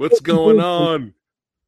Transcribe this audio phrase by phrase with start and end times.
[0.00, 1.12] What's going on?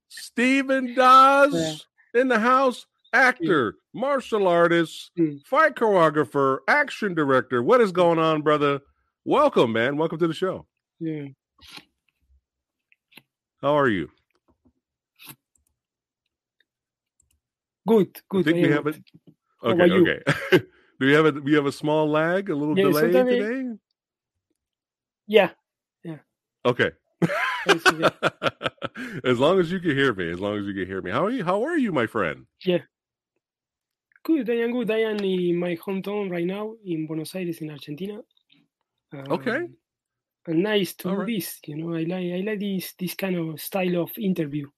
[0.08, 1.82] Steven Dasz
[2.14, 5.44] in the house, actor, martial artist, Mm.
[5.44, 7.62] fight choreographer, action director.
[7.62, 8.80] What is going on, brother?
[9.26, 9.98] Welcome, man.
[9.98, 10.66] Welcome to the show.
[10.98, 11.26] Yeah.
[13.60, 14.08] How are you?
[17.86, 18.44] Good, I good.
[18.46, 18.96] think I we have it.
[19.62, 20.22] How Okay, okay.
[21.00, 23.68] Do we have a we have a small lag, a little Yeah, delay it- today?
[25.26, 25.50] Yeah.
[26.64, 26.92] Okay.
[27.66, 28.12] Okay.
[29.24, 31.10] as long as you can hear me, as long as you can hear me.
[31.10, 31.44] How are you?
[31.44, 32.46] How are you, my friend?
[32.64, 32.82] Yeah.
[34.24, 34.50] Good.
[34.50, 34.90] I am good.
[34.90, 38.20] I am in my hometown right now in Buenos Aires, in Argentina.
[39.30, 39.66] Okay.
[39.66, 39.76] Um,
[40.46, 41.26] And nice to right.
[41.26, 41.60] this.
[41.66, 44.68] You know, I like I like this this kind of style of interview.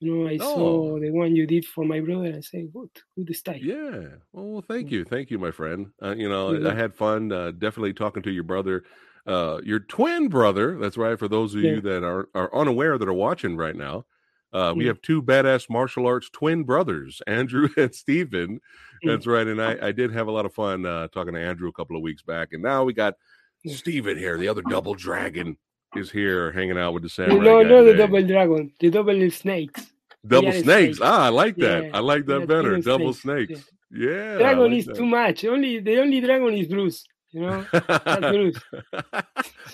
[0.00, 0.38] You know, I Oh.
[0.38, 2.34] saw the one you did for my brother.
[2.36, 3.60] I say, good, good style.
[3.60, 4.16] Yeah.
[4.32, 4.90] Well, thank Mm.
[4.90, 5.92] you, thank you, my friend.
[6.02, 6.74] Uh, you know, I Mhm.
[6.74, 7.30] had fun.
[7.30, 8.84] Uh, definitely talking to your brother,
[9.26, 10.78] uh, your twin brother.
[10.78, 11.18] That's right.
[11.18, 11.72] For those of Yeah.
[11.72, 14.04] you that are are unaware that are watching right now,
[14.52, 14.88] uh, we Mm.
[14.88, 18.60] have two badass martial arts twin brothers, Andrew and Steven.
[19.04, 19.08] Mm.
[19.08, 19.46] That's right.
[19.46, 21.96] And I, I did have a lot of fun uh, talking to Andrew a couple
[21.96, 23.14] of weeks back, and now we got
[23.64, 23.74] Yeah.
[23.76, 24.36] Steven here.
[24.38, 25.56] The other double dragon
[25.96, 27.44] is here, hanging out with the samurai.
[27.44, 29.92] No, not the double dragon, the double snakes.
[30.26, 30.64] Double snakes.
[30.64, 30.98] snakes.
[31.02, 31.84] Ah, I like that.
[31.84, 32.78] Yeah, I like that yeah, better.
[32.78, 33.70] Double snakes, snakes.
[33.90, 34.34] Yeah.
[34.36, 34.96] I Dragon like is that.
[34.96, 35.44] too much.
[35.44, 37.04] Only the only dragon is Bruce.
[37.32, 37.66] You know.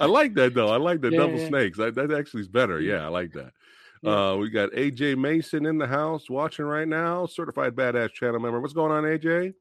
[0.00, 0.68] I like that though.
[0.68, 1.48] I like the Yeah, double yeah.
[1.48, 1.78] snakes.
[1.78, 2.80] That, that actually is better.
[2.80, 3.04] Yeah.
[3.04, 3.52] I like that.
[4.02, 4.30] Yeah.
[4.30, 7.26] Uh, we got AJ Mason in the house watching right now.
[7.26, 8.60] Certified badass channel member.
[8.60, 9.54] What's going on, AJ?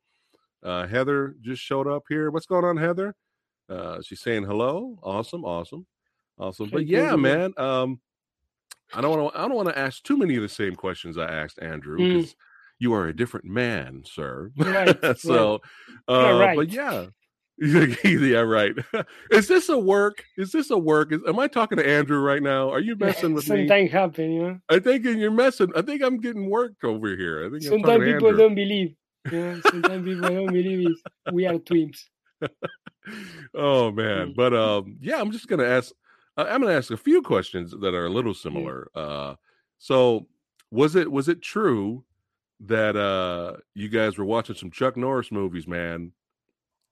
[0.63, 2.29] Uh, Heather just showed up here.
[2.29, 3.15] What's going on, Heather?
[3.69, 4.97] Uh, she's saying hello.
[5.01, 5.85] Awesome, awesome,
[6.37, 6.69] awesome.
[6.69, 7.53] But yeah, man.
[7.57, 7.99] Um,
[8.93, 9.39] I don't want to.
[9.39, 12.13] I don't want to ask too many of the same questions I asked Andrew Mm.
[12.17, 12.35] because
[12.79, 14.51] you are a different man, sir.
[14.57, 15.61] Right, so,
[16.07, 16.55] uh, right.
[16.55, 17.07] but yeah.
[18.03, 18.73] yeah, right.
[19.31, 20.23] is this a work?
[20.37, 21.11] Is this a work?
[21.11, 22.69] Is, am I talking to Andrew right now?
[22.69, 23.67] Are you messing with me?
[23.67, 24.59] Sometimes happen, you know.
[24.69, 25.71] I think you're messing.
[25.75, 27.45] I think I'm getting worked over here.
[27.45, 28.37] I think I'm Sometimes people Andrew.
[28.37, 28.95] don't believe.
[29.31, 31.33] You know, sometimes people don't believe it.
[31.33, 32.09] We are twins.
[33.55, 35.91] oh man but um yeah i'm just gonna ask
[36.35, 39.33] i'm gonna ask a few questions that are a little similar uh
[39.79, 40.27] so
[40.71, 42.03] was it was it true
[42.59, 46.11] that uh you guys were watching some chuck norris movies man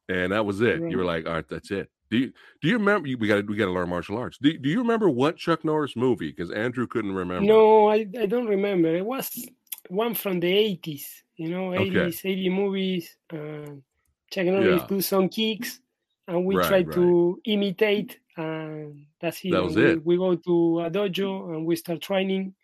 [0.10, 2.78] and that was it you were like all right that's it do you do you
[2.78, 5.96] remember we gotta we gotta learn martial arts do, do you remember what chuck norris
[5.96, 8.96] movie because andrew couldn't remember No, I, I don't remember.
[8.96, 9.46] It was
[9.90, 12.14] one from the 80s, you know, Okay.
[12.14, 13.18] 80s, 80 movies.
[13.32, 13.66] Uh,
[14.32, 14.88] Chuck Norris Yeah.
[14.88, 15.80] do some kicks,
[16.28, 16.96] and we Right, try right.
[16.96, 19.52] to imitate, and that's it.
[19.52, 20.06] That was we, it.
[20.06, 22.56] we go to a dojo and we start training.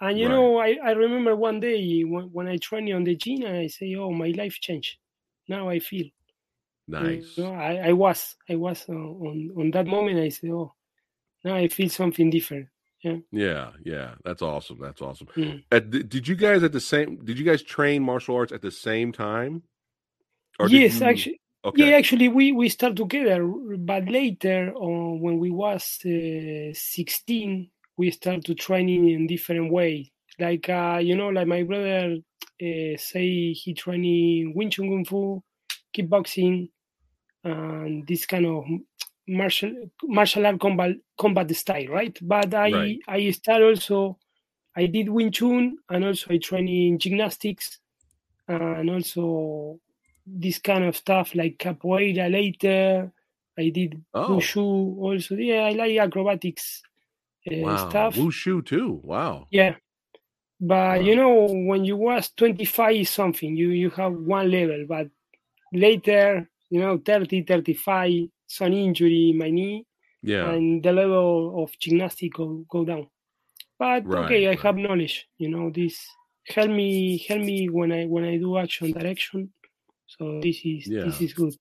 [0.00, 3.42] And you know, I, I remember one day when, when I trained on the gym,
[3.42, 4.98] and I say, "Oh, my life changed.
[5.48, 6.06] Now I feel."
[6.88, 10.20] You nice know, I, I was I was uh, on on that moment.
[10.20, 10.74] I said, "Oh,
[11.44, 12.68] now I feel something different."
[13.02, 14.14] yeah yeah yeah.
[14.24, 15.62] that's awesome that's awesome Mm.
[15.70, 18.70] At did you guys at the same did you guys train martial arts at the
[18.70, 19.62] same time
[20.68, 25.50] yes, you- actually, okay yeah, actually, we we start together, but later, on, when we
[25.50, 30.12] was uh, sixteen, we start to training in different way.
[30.38, 32.16] Like uh, you know, like my brother
[32.62, 35.42] uh, say he training Wing Chun Kung Fu,
[35.94, 36.70] kickboxing,
[37.46, 38.64] and this kind of
[39.28, 39.72] martial
[40.04, 42.16] martial art combat combat style, right?
[42.22, 42.98] But I Right.
[43.08, 44.18] I start also.
[44.76, 47.80] I did Wing Chun and also I train in gymnastics
[48.48, 49.80] and also
[50.26, 53.12] this kind of stuff like capoeira later.
[53.58, 54.28] I did Oh.
[54.36, 55.36] wushu also.
[55.36, 56.82] Yeah, I like acrobatics
[57.50, 58.14] uh, wow stuff.
[58.16, 59.76] wushu too wow Yeah,
[60.60, 61.06] but Wow.
[61.06, 61.34] you know
[61.68, 65.08] when you was 25 something you you have one level, but
[65.72, 69.84] later you know 30, 35 some injury in my knee
[70.22, 73.08] yeah and the level of gymnastics go, go down.
[73.78, 75.28] But okay, I Right, have knowledge.
[75.38, 75.98] You know, this
[76.48, 79.52] help me help me when I when I do action direction.
[80.06, 81.54] So this is this is good.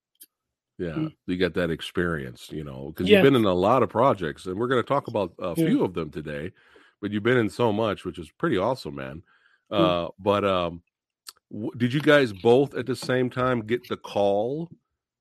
[0.78, 1.16] yeah Mm.
[1.28, 3.18] you got that experience you know because Yeah.
[3.18, 5.66] you've been in a lot of projects and we're going to talk about a Yeah.
[5.68, 6.52] few of them today
[7.02, 9.24] but you've been in so much which is pretty awesome man
[9.72, 9.78] Mm.
[9.78, 10.84] uh but um
[11.52, 14.70] w- did you guys both at the same time get the call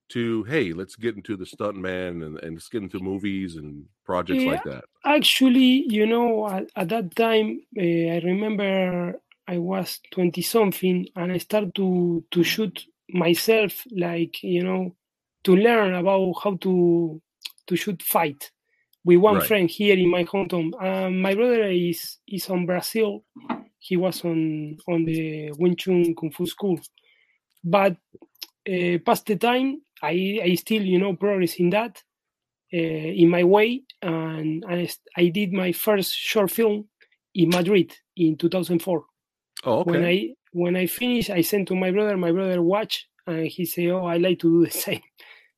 [0.09, 3.85] to hey let's get into the stunt man and, and let's get into movies and
[4.05, 4.51] projects Yeah.
[4.51, 10.41] like that Actually, you know, at, at that time, uh, I remember I was twenty
[10.41, 14.95] something, and I started to to shoot myself, like you know,
[15.43, 17.21] to learn about how to
[17.67, 18.51] to shoot fight
[19.03, 19.47] with one Right.
[19.47, 20.73] friend here in my hometown.
[20.83, 23.23] Um, my brother is is on Brazil.
[23.77, 26.79] He was on on the Wing Chun Kung Fu school,
[27.63, 27.95] but
[28.67, 31.93] uh, past the time, I I still you know progress in that.
[32.73, 36.87] uh, in my way, and, and I did my first short film
[37.35, 39.05] in Madrid in 2004.
[39.65, 39.91] Oh, okay.
[39.91, 42.17] When I when I finished, I sent to my brother.
[42.17, 45.01] My brother watched, and he said, "Oh, I like to do the same."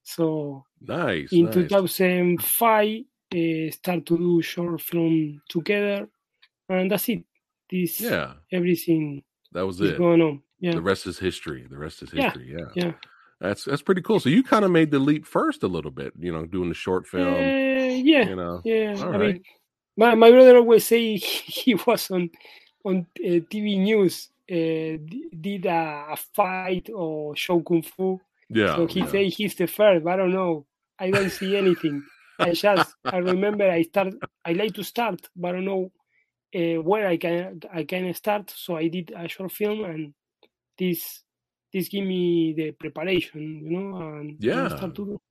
[0.03, 1.31] So nice.
[1.31, 1.53] in nice.
[1.53, 2.87] 2005,
[3.35, 6.09] uh, start to do short film together,
[6.69, 7.23] and that's it.
[7.71, 9.23] This Yeah, everything
[9.53, 9.97] that was is it.
[9.97, 10.43] going on.
[10.59, 11.67] Yeah, The rest is history.
[11.69, 12.53] The rest is Yeah, history.
[12.57, 12.71] Yeah.
[12.75, 12.93] yeah.
[13.39, 14.19] That's that's pretty cool.
[14.19, 16.75] So you kind of made the leap first a little bit, you know, doing the
[16.75, 17.33] short film.
[17.33, 18.61] Uh, yeah, you know.
[18.63, 18.95] yeah.
[18.97, 19.19] All I right.
[19.19, 19.43] mean,
[19.95, 22.29] my, my brother always say he was on
[22.83, 24.97] on uh, TV news, uh,
[25.39, 28.19] did a, a fight or show kung fu.
[28.49, 28.75] Yeah.
[28.75, 29.07] so he yeah.
[29.07, 30.03] say he's the first.
[30.03, 30.65] But I don't know.
[30.97, 32.03] I don't see anything.
[32.39, 34.15] I just I remember I start.
[34.45, 35.91] I like to start, but I don't know
[36.55, 38.51] uh, where I can I can start.
[38.55, 40.13] So I did a short film, and
[40.77, 41.21] this
[41.73, 44.67] this give me the preparation, you know, and, Yeah.
[44.69, 45.21] start to do.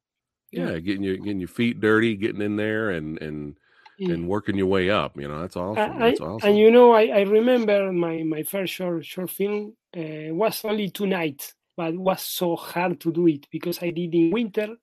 [0.53, 3.57] yeah, getting your getting your feet dirty, getting in there and and
[3.99, 4.13] Yeah.
[4.15, 5.19] and working your way up.
[5.21, 5.97] You know, that's awesome.
[5.97, 6.49] I, That's awesome.
[6.49, 10.91] And you know, I, I remember my, my first short short film uh, was only
[10.91, 14.77] two nights, but was so hard to do it because I did in winter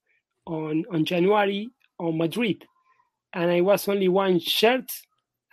[0.45, 1.69] on on January
[1.99, 2.65] on Madrid,
[3.33, 4.91] and I was only one shirt,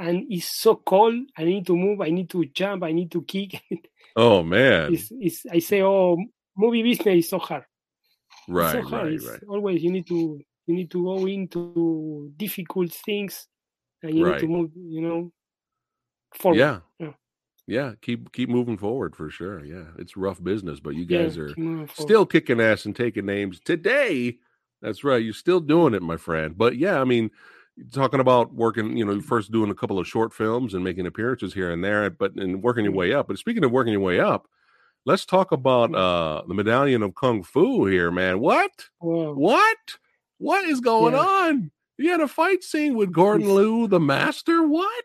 [0.01, 1.15] and it's so cold.
[1.37, 2.01] I need to move.
[2.01, 2.83] I need to jump.
[2.83, 3.63] I need to kick.
[4.17, 4.95] oh man.
[4.95, 6.17] it's, it's, I say, oh,
[6.57, 7.65] movie business is so hard.
[8.49, 9.05] Right, so hard.
[9.05, 9.43] right, It's right.
[9.49, 13.47] Always you need to you need to go into difficult things,
[14.03, 14.71] and you need to move.
[14.75, 15.33] You know,
[16.35, 16.59] forward.
[16.59, 16.81] Yeah.
[16.99, 17.13] Yeah.
[17.67, 19.65] Yeah, keep keep moving forward for sure.
[19.65, 22.09] Yeah, it's rough business, but you Yeah, guys are moving forward.
[22.09, 24.39] still kicking ass and taking names today.
[24.83, 25.23] That's right.
[25.23, 26.59] You're still doing it, my friend.
[26.59, 27.31] But yeah, I mean,
[27.93, 31.55] talking about working, you know, first doing a couple of short films and making appearances
[31.55, 32.97] here and there, but and working your Mhm.
[32.97, 33.29] way up.
[33.29, 34.49] But speaking of working your way up,
[35.07, 35.97] let's talk about Mhm.
[35.97, 38.41] uh the medallion of kung fu here, man.
[38.41, 38.91] What?
[39.01, 39.35] Wow.
[39.35, 39.79] What?
[40.39, 41.21] What is going Yeah.
[41.21, 41.71] on?
[41.99, 43.55] You had a fight scene with Gordon.
[43.55, 44.63] Liu, the master.
[44.67, 45.05] What?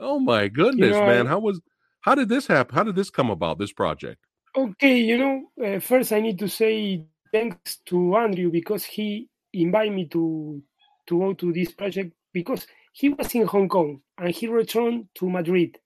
[0.00, 1.26] Oh my goodness, know, man!
[1.26, 1.60] How was?
[2.00, 2.74] How did this happen?
[2.74, 3.58] How did this come about?
[3.58, 4.26] This project?
[4.56, 9.92] Okay, you know, uh, first I need to say thanks to Andrew because he invited
[9.94, 10.62] me to
[11.06, 15.28] to go to this project because he was in Hong Kong and he returned to
[15.30, 15.78] Madrid,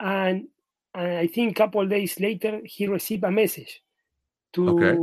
[0.00, 0.48] and,
[0.94, 3.82] and I think a couple of days later he received a message
[4.54, 4.96] to Okay.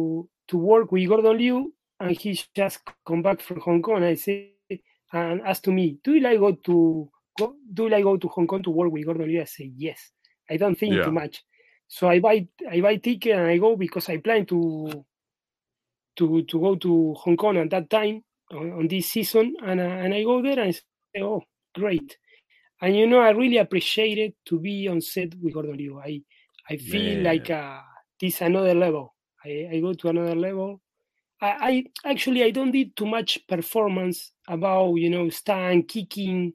[0.48, 3.98] to work with Gordon Liu, and he just come back from Hong Kong.
[3.98, 4.52] And I say
[5.14, 8.28] and asked to me, do you like go to go, do you like go to
[8.30, 9.42] Hong Kong to work with Gordon Liu?
[9.42, 10.12] I say yes.
[10.50, 11.06] I don't think Yeah.
[11.06, 11.44] too much.
[11.88, 15.06] So I buy I buy ticket and I go because I plan to
[16.18, 19.84] to to go to Hong Kong at that time on, on this season, and uh,
[19.84, 21.44] and I go there and I say, oh,
[21.76, 22.18] great.
[22.82, 26.00] And you know, I really appreciate it to be on set with Gordon Liu.
[26.00, 26.22] I
[26.70, 27.80] I feel like uh,
[28.20, 29.16] this another level.
[29.46, 30.82] I, I go to another level.
[31.42, 36.54] I, I actually I don't did too much performance about you know stand kicking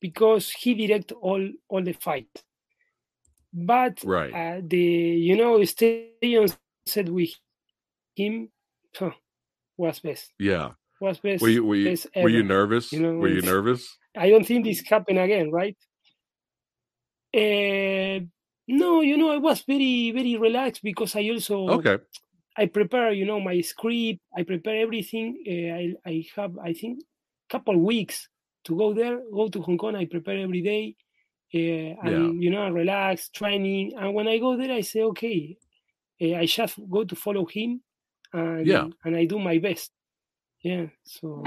[0.00, 2.28] because he direct all all the fight.
[3.52, 4.32] But Right.
[4.34, 6.46] uh, the you know the stadium
[6.86, 7.30] set with
[8.14, 8.50] him
[8.96, 9.12] huh,
[9.76, 10.32] was best.
[10.38, 10.72] Yeah.
[11.00, 11.42] Was best.
[11.42, 12.92] Were you were you were you nervous?
[12.92, 13.96] You know, were you nervous?
[14.16, 15.76] I don't think this happen again, right?
[17.34, 18.20] Uh,
[18.68, 21.98] no, you know, I was very, very relaxed because I also Okay.
[22.56, 24.20] I prepare, you know, my script.
[24.34, 25.36] I prepare everything.
[25.46, 27.00] Uh, I I have I think
[27.50, 28.28] couple weeks
[28.64, 29.94] to go there, go to Hong Kong.
[29.94, 30.96] I prepare every day,
[31.54, 33.92] uh, and you know, I relax, training.
[33.98, 35.58] And when I go there, I say, okay,
[36.22, 37.82] uh, I just go to follow him,
[38.32, 38.88] and Yeah.
[39.04, 39.92] and I do my best.
[40.66, 41.44] Yeah, so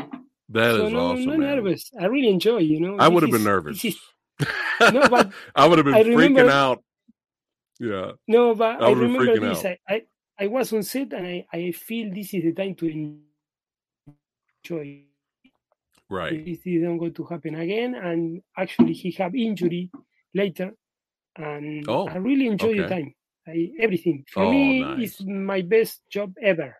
[0.56, 1.92] That is so no, awesome, no nervous.
[2.00, 2.60] I really enjoy.
[2.60, 3.84] You know, I would have been nervous.
[3.84, 4.00] is-
[4.96, 6.80] No, but I would have been I freaking remember- out.
[7.82, 8.12] Yeah.
[8.28, 9.66] No, but I I, remember this.
[9.66, 9.98] I, I,
[10.40, 12.86] I was on set and I, I feel this is the time to
[14.64, 15.04] enjoy.
[16.10, 16.44] Right.
[16.46, 17.96] This isn't going to happen again.
[17.96, 19.92] And actually, he have injury
[20.34, 20.72] later,
[21.36, 23.14] and Oh, I really enjoy the time.
[23.48, 25.20] I, everything for Oh, me nice.
[25.20, 26.76] is my best job ever.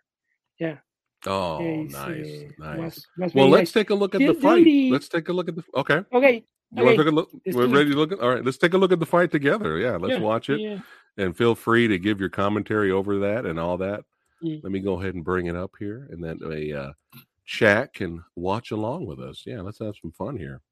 [1.26, 3.06] Oh, nice, nice.
[3.34, 3.72] well, let's nice.
[3.72, 4.66] take a look at The- the fight.
[4.90, 5.62] Let's take a look at the.
[5.76, 6.02] Okay.
[6.12, 6.44] Okay.
[6.72, 7.30] You want to take a look?
[7.44, 8.20] let's We're ready to look at.
[8.20, 8.44] All right.
[8.44, 9.76] Let's take a look at the fight together.
[9.78, 9.96] Yeah.
[9.96, 10.80] Let's Yeah, watch it, Yeah.
[11.18, 14.04] and feel free to give your commentary over that and all that.
[14.42, 14.62] Mm.
[14.62, 16.92] Let me go ahead and bring it up here, and then a uh,
[17.44, 19.42] chat can watch along with us.
[19.44, 19.60] Yeah.
[19.60, 20.62] Let's have some fun here.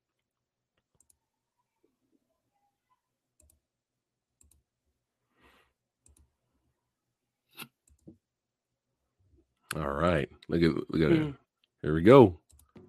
[9.77, 10.29] All right.
[10.49, 11.35] Look at we got mm.
[11.83, 12.39] here we go.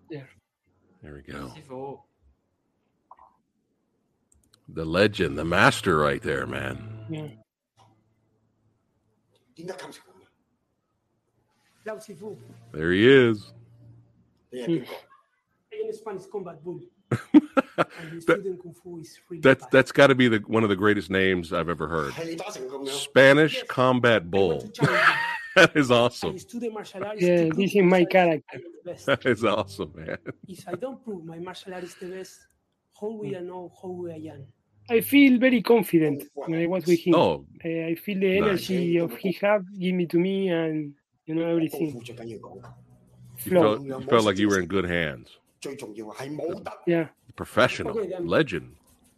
[0.10, 0.24] Yeah.
[1.04, 1.52] There we go.
[4.70, 7.06] The legend, the master right there, man.
[7.10, 7.28] Yeah.
[12.72, 13.52] There he is.
[14.54, 14.84] Hmm.
[18.28, 18.44] That,
[19.42, 22.14] that's that's got to be the one of the greatest names I've ever heard.
[22.88, 24.70] Spanish combat bull
[25.56, 26.38] that is awesome.
[27.18, 28.60] Yeah, this is my character.
[29.06, 30.18] That is awesome, man.
[30.48, 32.40] If I don't prove my martial art is the best,
[33.00, 34.46] how will I know how I am?
[34.90, 37.14] I feel very confident when I was with him.
[37.16, 39.04] Oh, uh, I feel the energy nice.
[39.04, 40.94] of he have give me to me and
[41.26, 42.02] you know everything.
[43.46, 45.30] You felt, you felt like you were in good hands.
[46.88, 47.08] Yeah.
[47.36, 48.76] Professional, okay, legend.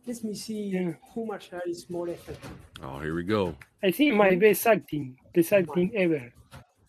[0.08, 0.94] Let me see yeah.
[1.14, 2.50] who martial is more effective.
[2.82, 3.56] Oh, here we go.
[3.84, 6.34] I think my best acting, best acting ever.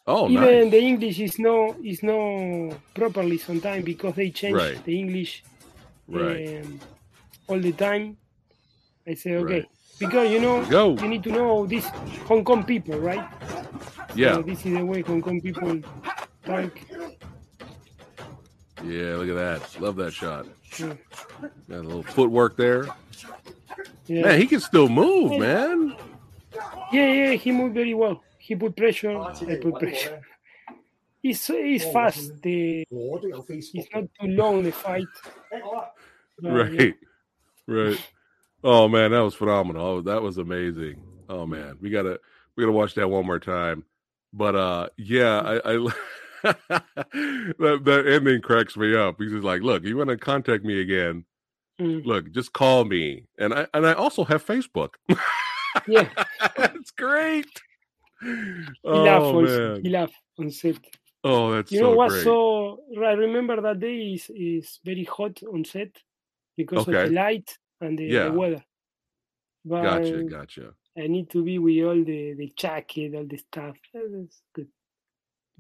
[0.07, 0.71] Oh, even nice.
[0.71, 4.85] the English is no is no properly sometimes because they change right.
[4.85, 5.45] the English
[6.09, 6.65] right.
[6.65, 6.81] um,
[7.47, 8.17] all the time.
[9.07, 9.69] I say okay right.
[9.99, 10.97] because you know Go.
[10.97, 11.87] you need to know this
[12.27, 13.29] Hong Kong people, right?
[14.15, 14.35] Yeah.
[14.35, 15.81] So this is the way Hong Kong people
[16.45, 16.73] talk.
[18.85, 19.81] Yeah, look at that.
[19.81, 20.47] Love that shot.
[20.79, 20.95] Yeah.
[21.69, 22.89] Got a little footwork there.
[24.07, 24.23] Yeah.
[24.23, 25.97] Man, he can still move, man.
[26.93, 28.23] Yeah, yeah, he moved very well.
[28.39, 29.19] He put pressure.
[29.39, 30.21] He put pressure.
[31.23, 32.33] He's he's fast.
[32.43, 35.07] The it's not too long the fight.
[36.41, 36.91] Right, yeah.
[37.69, 38.07] right.
[38.65, 39.87] Oh man, that was phenomenal.
[39.87, 41.01] Oh, that was amazing.
[41.29, 42.19] Oh man, we gotta
[42.57, 43.85] we gotta watch that one more time.
[44.33, 45.75] But uh, yeah, I.
[45.75, 45.93] I
[46.43, 49.17] that, that ending cracks me up.
[49.19, 51.25] He's just like, "Look, you want to contact me again?
[51.81, 52.05] Mm.
[52.05, 54.95] Look, just call me." And I and I also have Facebook.
[55.87, 56.09] yeah,
[56.57, 57.49] that's great.
[58.21, 59.51] He oh, laughed.
[59.51, 59.83] Man.
[59.83, 60.77] He laughed on set.
[61.25, 62.11] Oh, that's you so know what?
[62.11, 62.25] Great.
[62.25, 65.97] So I remember that day is is very hot on set
[66.57, 67.03] because okay.
[67.03, 68.25] of the light and the, yeah.
[68.25, 68.65] the weather.
[69.65, 70.75] But gotcha, gotcha.
[70.99, 73.77] I need to be with all the the jacket, all the stuff.
[73.95, 74.69] That's good.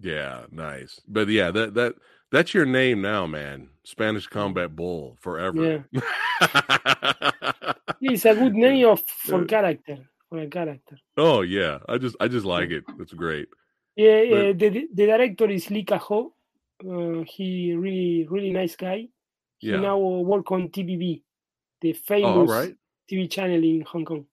[0.01, 1.01] Yeah, nice.
[1.07, 1.95] But yeah, that that
[2.33, 3.69] that's your name now, man.
[3.85, 5.85] Spanish Combat Bull forever.
[5.93, 6.01] Yeah.
[8.01, 9.99] it's a good name of for character.
[10.29, 10.97] For a character.
[11.17, 11.79] Oh yeah.
[11.89, 12.85] I just I just like it.
[12.99, 13.49] It's great.
[13.95, 16.33] Yeah, but, uh, the the director is Lee Ka-ho.
[16.83, 19.09] Uh, he really really nice guy.
[19.59, 19.77] He yeah.
[19.77, 21.23] now work on TVB,
[21.83, 22.75] the famous oh, right.
[23.11, 24.25] TV channel in Hong Kong.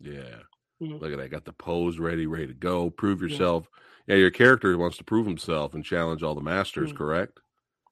[0.00, 0.42] Yeah.
[0.82, 0.96] Mm-hmm.
[0.98, 1.30] Look at that.
[1.30, 2.90] Got the pose ready, ready to go.
[2.90, 3.68] Prove yourself.
[3.72, 6.98] Yeah, yeah your character wants to prove himself and challenge all the masters, mm-hmm.
[6.98, 7.38] correct?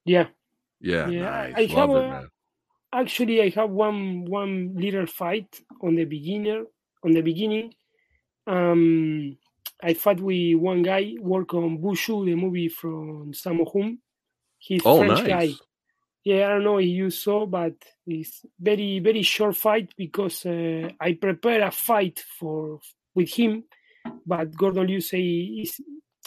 [0.05, 0.27] Yeah.
[0.81, 1.23] Yeah, yeah.
[1.23, 1.55] nice.
[1.57, 2.29] I Love have it, man.
[2.93, 6.65] Actually, I have one one little fight on the beginner
[7.05, 7.75] on the beginning.
[8.47, 9.37] Um,
[9.83, 13.99] I fought with one guy work on Wushu, the movie from Sammo Hung.
[14.59, 15.29] He's oh, French nice.
[15.29, 15.55] guy
[16.27, 20.91] yeah, I don't know if you saw, but it's very very short fight because uh,
[20.99, 22.81] I prepare a fight for
[23.15, 23.63] with him,
[24.27, 25.81] but Gordon Liu say it's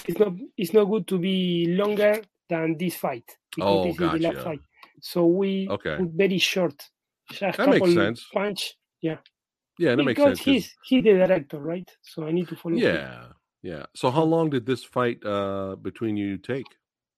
[0.07, 3.25] it's not it's not good to be longer than this fight
[3.55, 4.15] because oh, this gotcha.
[4.15, 4.59] is the last fight.
[5.01, 5.97] So we okay.
[5.97, 6.81] put very short.
[7.31, 8.27] Just that makes sense.
[8.33, 9.17] Punch, yeah.
[9.77, 10.39] Yeah, that because makes sense.
[10.39, 11.89] He's he's the director, right?
[12.01, 12.75] So I need to follow.
[12.75, 13.33] Yeah, him.
[13.61, 13.85] yeah.
[13.95, 16.65] So how long did this fight uh between you take?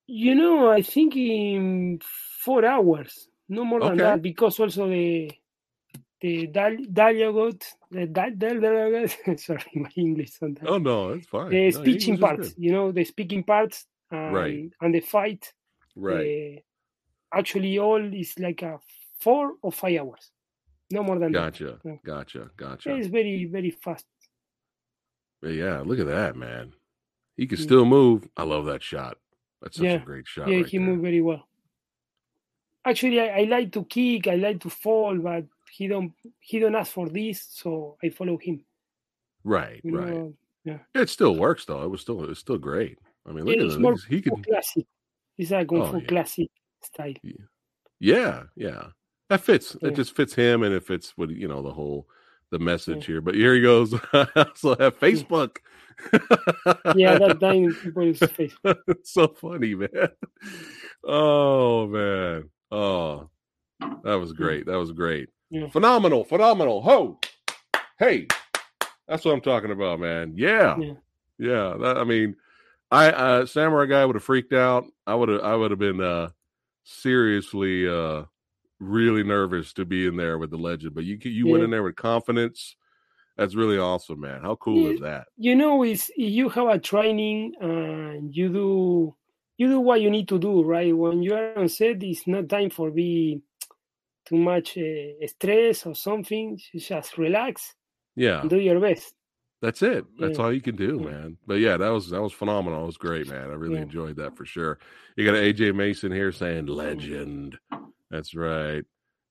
[0.08, 2.00] You know, I think in
[2.44, 5.32] four hours, no more than that, because also the
[6.22, 9.10] the dial- dialogue, the di- dialogue,
[9.40, 10.70] sorry, my English sometimes.
[10.70, 11.50] Oh no, it's fine.
[11.50, 14.70] the No, speaking English parts, you know, the speaking parts and, Right.
[14.82, 15.52] and the fight.
[15.96, 16.58] Right.
[16.58, 18.80] uh, actually, all is like a
[19.20, 20.32] four or five hours,
[20.92, 21.80] no more than Gotcha.
[21.84, 21.96] Yeah.
[22.06, 22.40] Gotcha.
[22.40, 22.56] that.
[22.58, 22.96] Gotcha.
[22.96, 24.06] It's very very fast.
[25.42, 26.74] But yeah, look at that, man.
[27.36, 27.64] He can Mm.
[27.64, 28.28] still move.
[28.38, 29.18] I love that shot.
[29.62, 29.94] That's such Yeah.
[30.02, 30.48] a great shot.
[30.48, 30.86] yeah, right he there.
[30.88, 31.48] moved very well.
[32.86, 36.76] Actually, I, I like to kick, I like to fall, but he don't he don't
[36.76, 38.64] ask for this, so I follow him.
[39.44, 40.08] Right, You right.
[40.10, 40.80] know, yeah.
[40.94, 41.82] It still works though.
[41.84, 42.98] It was still it's still great.
[43.28, 44.86] I mean, look Yeah, at more He's- He classic.
[45.38, 46.06] It's a kung Oh, fu yeah.
[46.08, 46.50] classic
[46.84, 47.14] style.
[48.00, 48.88] Yeah, yeah.
[49.30, 49.76] That fits.
[49.82, 49.90] Yeah.
[49.90, 52.08] It just fits him and it fits what you know, the whole
[52.52, 53.22] the message here.
[53.22, 53.94] But here he goes.
[54.14, 55.58] I also have Facebook.
[56.96, 58.54] Yeah, that time people use face.
[59.04, 60.10] so funny, man.
[61.04, 62.50] Oh man.
[62.72, 63.30] Oh,
[64.04, 64.66] that was great.
[64.66, 65.30] That was great.
[65.52, 65.70] Yeah.
[65.70, 66.82] Phenomenal, phenomenal.
[66.82, 67.20] Ho,
[68.00, 68.26] hey,
[69.08, 70.34] that's what I'm talking about, man.
[70.36, 70.94] Yeah, Yeah.
[71.38, 71.76] yeah.
[71.78, 72.36] That, I mean,
[72.90, 74.86] I uh, samurai guy would have freaked out.
[75.06, 75.42] I would have.
[75.42, 76.30] I would have been uh,
[76.86, 78.24] seriously, uh,
[78.80, 80.96] really nervous to be in there with the legend.
[80.96, 82.76] But you you went in there with confidence.
[83.38, 84.42] That's really awesome, man.
[84.42, 84.94] How cool Yeah.
[84.94, 85.28] is that?
[85.38, 89.16] You know, is you have a training and you do
[89.58, 90.96] you do what you need to do, right?
[90.96, 93.42] When you are on set, it's not time for be
[94.32, 96.60] too much uh, stress or something.
[96.76, 97.74] Just relax
[98.16, 99.14] Yeah, do your best.
[99.62, 100.06] That's it.
[100.20, 100.46] That's Yeah.
[100.46, 101.12] all you can do, Yeah.
[101.12, 101.38] man.
[101.46, 102.84] But yeah, that was that was phenomenal.
[102.84, 103.52] It was great, man.
[103.52, 103.84] I really Yeah.
[103.84, 104.80] enjoyed that for sure.
[105.16, 107.60] You got AJ Mason here saying legend.
[108.10, 108.84] That's right.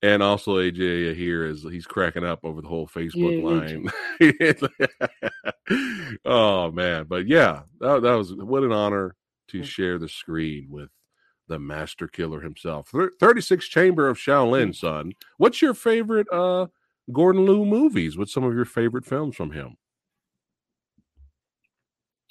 [0.02, 3.90] And also AJ here is he's cracking up over the whole Facebook line.
[6.24, 9.16] oh man, but yeah, that, that was what an honor
[9.48, 10.90] to share the screen with
[11.50, 12.92] the master killer himself.
[13.20, 15.12] 36 Chamber of Shaolin, son.
[15.36, 16.68] What's your favorite uh
[17.12, 18.16] Gordon Liu movies?
[18.16, 19.76] What's some of your favorite films from him?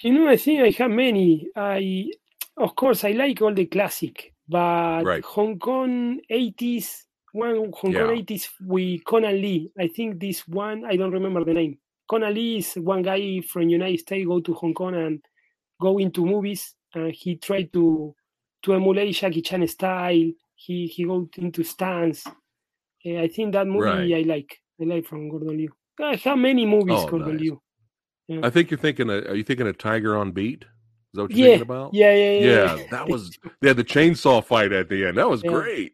[0.01, 1.49] You know, I think I have many.
[1.55, 2.09] I,
[2.55, 5.23] of course, I like all the classic, but Right.
[5.25, 8.05] Hong Kong 80s, one Hong Yeah.
[8.05, 9.69] Kong 80s with Conan Lee.
[9.77, 11.77] I think this one, I don't remember the name.
[12.09, 15.21] Conan Lee is one guy from United States go to Hong Kong and
[15.81, 16.73] go into movies.
[16.95, 18.15] And he tried to
[18.63, 20.31] to emulate Jackie Chan style.
[20.55, 22.25] He he goes into stance.
[23.05, 24.13] Eh, I think that movie Right.
[24.13, 24.57] I like.
[24.81, 25.69] I like from Gordon Liu.
[26.01, 27.41] I have many movies Oh, Gordon nice.
[27.41, 27.61] Liu.
[28.43, 29.09] I think you're thinking.
[29.09, 30.63] Of, are you thinking of Tiger on Beat?
[30.63, 30.67] Is
[31.15, 31.93] that what you're Yeah, thinking about?
[31.93, 32.75] Yeah, yeah, yeah.
[32.77, 35.17] Yeah, that was they had the chainsaw fight at the end.
[35.17, 35.51] That was Yeah.
[35.51, 35.93] great.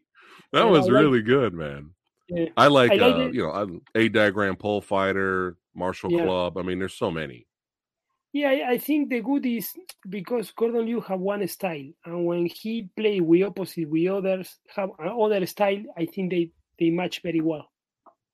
[0.52, 1.90] That Yeah, was like- really good, man.
[2.28, 2.46] Yeah.
[2.56, 6.24] I like, I like uh, you know, Eight Diagram Pole Fighter, martial Yeah.
[6.24, 6.58] Club.
[6.58, 7.46] I mean, there's so many.
[8.36, 9.72] Yeah, I- think the good is
[10.08, 14.90] because Gordon Liu have one style, and when he play with opposite with others have
[14.98, 17.66] another style, I think they they match very well.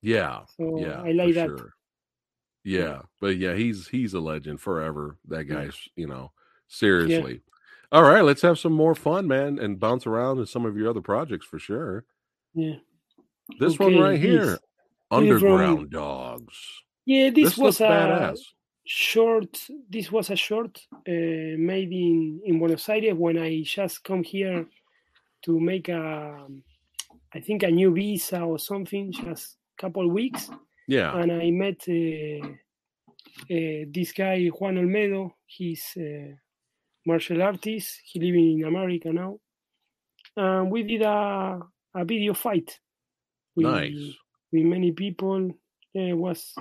[0.01, 1.47] Yeah, So yeah, I like that.
[1.47, 1.73] sure.
[2.65, 5.17] Yeah, but yeah, he's he's a legend forever.
[5.29, 5.53] That Yeah.
[5.55, 6.31] guy's, you know,
[6.67, 7.41] seriously.
[7.93, 10.89] All right, let's have some more fun, man, and bounce around in some of your
[10.89, 12.03] other projects for sure.
[12.55, 12.79] Yeah,
[13.59, 14.59] This one Okay, right here, this-
[15.11, 16.57] Underground Dogs.
[17.05, 17.29] yeah.
[17.29, 18.39] This, This, was a badass.
[18.85, 19.67] Short.
[19.89, 24.65] This was a short uh, made in in Buenos Aires when I just come here
[25.43, 26.47] to make a,
[27.33, 30.49] I think a new visa or something, just a couple weeks.
[30.87, 32.47] Yeah, and I met uh,
[33.49, 35.31] uh, this guy Juan Olmedo.
[35.45, 36.37] He's a
[37.05, 38.01] martial artist.
[38.05, 39.39] He living in America now,
[40.35, 41.59] and we did a
[41.95, 42.79] a video fight.
[43.55, 44.13] with, nice.
[44.51, 45.51] with many people.
[45.93, 46.55] It was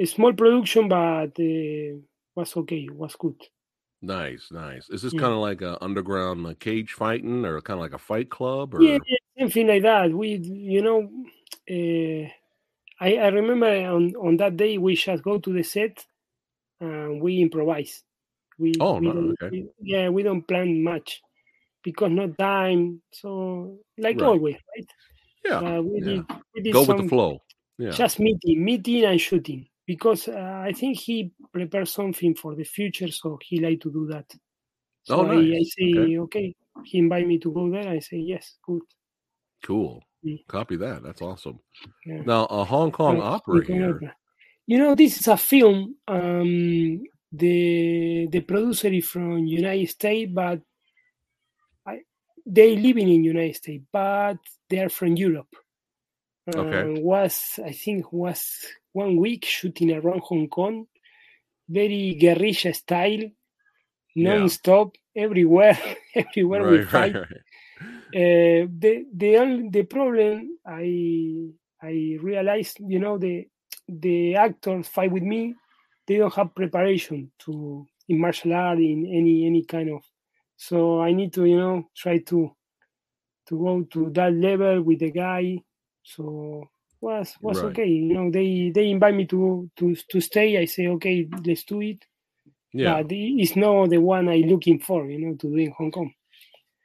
[0.00, 2.00] a small production, but uh,
[2.34, 2.88] was okay.
[2.90, 3.40] Was good.
[4.02, 4.88] Nice, nice.
[4.88, 5.20] Is this Yeah.
[5.20, 8.74] kind of like a underground uh, cage fighting, or kind of like a fight club,
[8.74, 10.10] or Yeah, yeah, something like that.
[10.12, 11.00] We, you know,
[11.70, 12.28] uh,
[13.00, 16.04] I, I remember on, on that day we just go to the set
[16.80, 18.04] and we improvise.
[18.58, 19.50] We, Oh, we no, okay.
[19.50, 21.22] we- yeah, we don't plan much
[21.82, 23.02] because no time.
[23.12, 24.28] So like Right.
[24.28, 24.90] always, right?
[25.44, 26.04] yeah, Uh, we yeah.
[26.04, 27.42] did we did go with the flow.
[27.78, 32.62] Yeah, just meeting, meeting and shooting because uh, I think he prepared something for the
[32.76, 34.26] future, so he like to do that.
[35.02, 36.18] So Oh, I, I say Okay.
[36.18, 36.54] okay.
[36.84, 37.88] He invite me to go there.
[37.88, 38.82] I say yes, good.
[39.66, 40.00] cool.
[40.24, 40.46] Mm.
[40.46, 41.02] Copy that.
[41.02, 41.58] That's awesome.
[42.06, 42.22] Yeah.
[42.24, 43.96] Now, a Hong Kong opera here.
[43.96, 44.14] opera.
[44.66, 45.96] You know, this is a film.
[46.06, 50.60] Um, the the producer is from United States, but
[51.84, 51.94] I,
[52.46, 55.52] they living in United States, but they are from Europe.
[56.54, 56.82] Okay.
[56.82, 58.40] Uh, was I think was
[58.92, 60.86] one week shooting around Hong Kong,
[61.68, 63.30] very guerrilla style,
[64.16, 65.78] non-stop, everywhere,
[66.14, 67.14] everywhere we fight.
[67.14, 67.40] right, right.
[68.12, 71.48] Uh, the the only the problem I
[71.80, 73.46] I realized, you know, the
[73.88, 75.54] the actors fight with me,
[76.06, 80.02] they don't have preparation to in martial art in any any kind of.
[80.56, 82.54] So I need to, you know, try to
[83.46, 85.58] to go to that level with the guy.
[86.02, 86.68] So
[87.00, 87.64] was was Right.
[87.64, 87.86] okay.
[87.86, 90.58] You know, they they invite me to to to stay.
[90.58, 92.04] I say okay, let's do it.
[92.72, 95.90] Yeah, But it's not the one I'm looking for, you know, to do in Hong
[95.92, 96.12] Kong.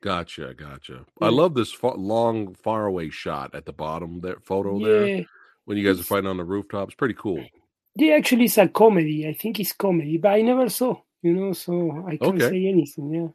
[0.02, 1.06] gotcha, gotcha.
[1.22, 4.22] I love this long, faraway shot at the bottom.
[4.22, 5.12] That photo there
[5.66, 6.90] when you guys are fighting on the rooftop.
[6.90, 7.52] It's pretty cool.
[7.96, 9.28] Yeah, actually, it's a comedy.
[9.28, 12.50] I think it's comedy, but I never saw, you know, so I can't Okay.
[12.50, 13.14] say anything.
[13.14, 13.28] Yeah,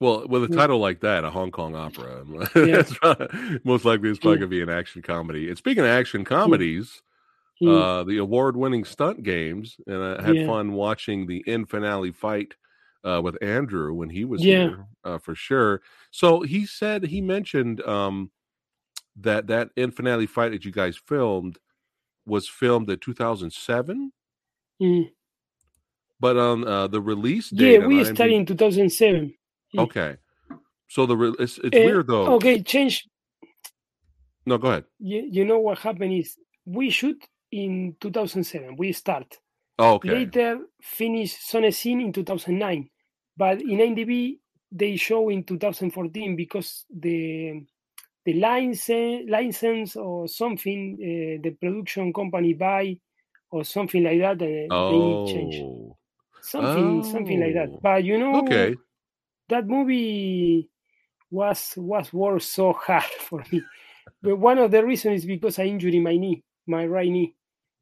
[0.00, 2.24] Well, with a title like that, a Hong Kong opera,
[2.56, 2.82] Yeah.
[3.00, 5.48] probably- most likely it's probably gonna be an action comedy.
[5.48, 7.02] And speaking of action comedies,
[7.66, 10.46] uh, the award-winning stunt games, and I had Yeah.
[10.46, 12.54] fun watching the end finale fight
[13.04, 15.82] uh, with Andrew when he was here uh, for sure.
[16.10, 18.30] So he said he mentioned um,
[19.16, 21.58] that that end finale fight that you guys filmed
[22.26, 24.10] was filmed in 2007,
[24.82, 25.10] mm.
[26.18, 29.34] but on uh, the release date, yeah, we started in 2007.
[29.82, 30.16] Okay,
[30.88, 32.34] so the re- it's, it's Eh, weird though.
[32.34, 33.08] Okay, change.
[34.46, 34.84] No, go ahead.
[34.98, 38.76] You, you know what happened is we shoot in 2007.
[38.76, 39.38] We start
[39.78, 42.88] Oh, okay, later finish Sone Scene in 2009,
[43.36, 44.38] but in IMDb
[44.70, 47.62] they show in 2014 because the
[48.24, 52.96] the license license or something uh, the production company buy
[53.50, 55.26] or something like that, and oh.
[55.26, 55.62] they change.
[56.40, 57.02] Something, oh.
[57.02, 57.70] something like that.
[57.72, 57.80] Oh.
[57.82, 58.74] But you know, Okay.
[59.48, 60.70] That movie
[61.30, 63.62] was was worked so hard for me.
[64.22, 67.34] But one of the reasons is because I injured my knee, my right knee.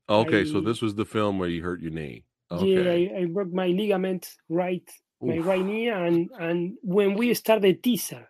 [0.09, 0.45] Okay.
[0.45, 2.25] so this was the film where you hurt your knee.
[2.51, 4.87] Yeah, I, I broke my ligament right,
[5.23, 8.29] my right knee, and and when we start the teaser,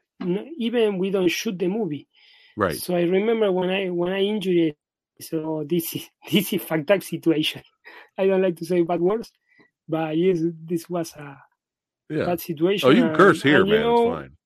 [0.58, 2.06] even we don't shoot the movie.
[2.56, 2.76] Right.
[2.76, 4.76] So I remember when I when I injured it.
[5.20, 7.62] So this is this is fucked up situation.
[8.18, 9.32] I don't like to say bad words,
[9.88, 11.38] but yes, this was a
[12.18, 12.24] Yeah.
[12.26, 12.88] bad situation.
[12.88, 13.80] Oh, you can and- curse here, and, man.
[13.82, 14.36] know, it's fine.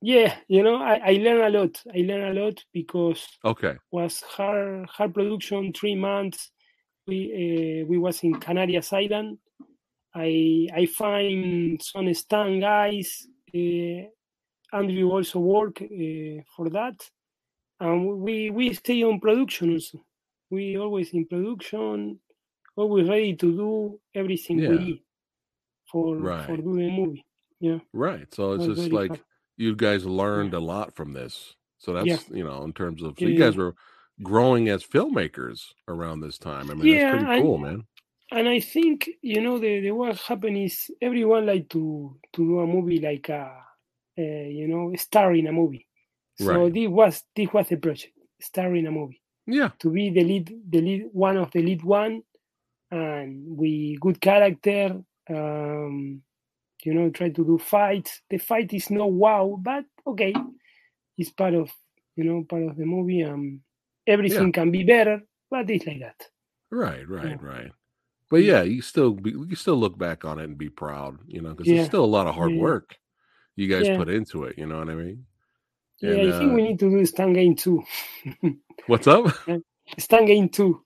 [0.00, 1.82] Yeah, you know, I, I learned a lot.
[1.94, 3.74] I learned a lot because Okay.
[3.90, 5.72] was hard hard production.
[5.72, 6.50] Three months.
[7.06, 7.18] We
[7.82, 9.38] uh, we was in Canarias Island.
[10.14, 13.26] I I find some stand guys.
[13.54, 14.08] Uh,
[14.72, 16.96] Andrew also work uh, for that,
[17.80, 19.98] and we we stay on production also.
[20.50, 22.20] We always in production,
[22.74, 24.68] always ready to do everything Yeah.
[24.70, 25.02] we need
[25.94, 26.58] for for Right.
[26.58, 27.24] the movie.
[27.60, 28.32] Yeah, Right.
[28.34, 29.22] So it's just like
[29.58, 31.54] you guys learned a lot from this.
[31.80, 32.20] So that's Yeah.
[32.30, 33.36] you know, in terms of so Yeah, you yeah.
[33.36, 33.76] guys were
[34.22, 36.70] growing as filmmakers around this time.
[36.70, 37.84] I mean, Yeah, that's pretty cool, man.
[38.32, 42.60] and I think you know the, the what happened is everyone like to to do
[42.60, 43.52] a movie like a,
[44.18, 45.88] uh, you know star in a movie.
[46.36, 46.70] So Right.
[46.70, 49.70] this was this was the project, star in a movie, Yeah.
[49.80, 52.22] to be the lead the lead one of the lead one,
[52.90, 55.02] and we good character.
[55.30, 56.22] Um,
[56.84, 58.20] you know, try to do fights.
[58.28, 60.34] The fight is no wow, but okay,
[61.16, 61.70] it's part of
[62.16, 63.22] you know part of the movie.
[63.24, 63.60] Um,
[64.06, 66.28] everything can be better, but it's like that.
[66.70, 67.36] Right, right, Yeah.
[67.40, 67.72] right.
[68.30, 71.40] But yeah, you still be, you still look back on it and be proud, you
[71.40, 71.78] know, because Yeah.
[71.80, 72.62] it's still a lot of hard Yeah.
[72.62, 72.96] work
[73.56, 73.98] you guys Yeah.
[73.98, 74.58] put into it.
[74.58, 75.24] You know what I mean?
[76.00, 77.84] Yeah, And, I think uh, we need to do stand game two.
[78.86, 79.26] What's up?
[79.98, 80.82] stand game two.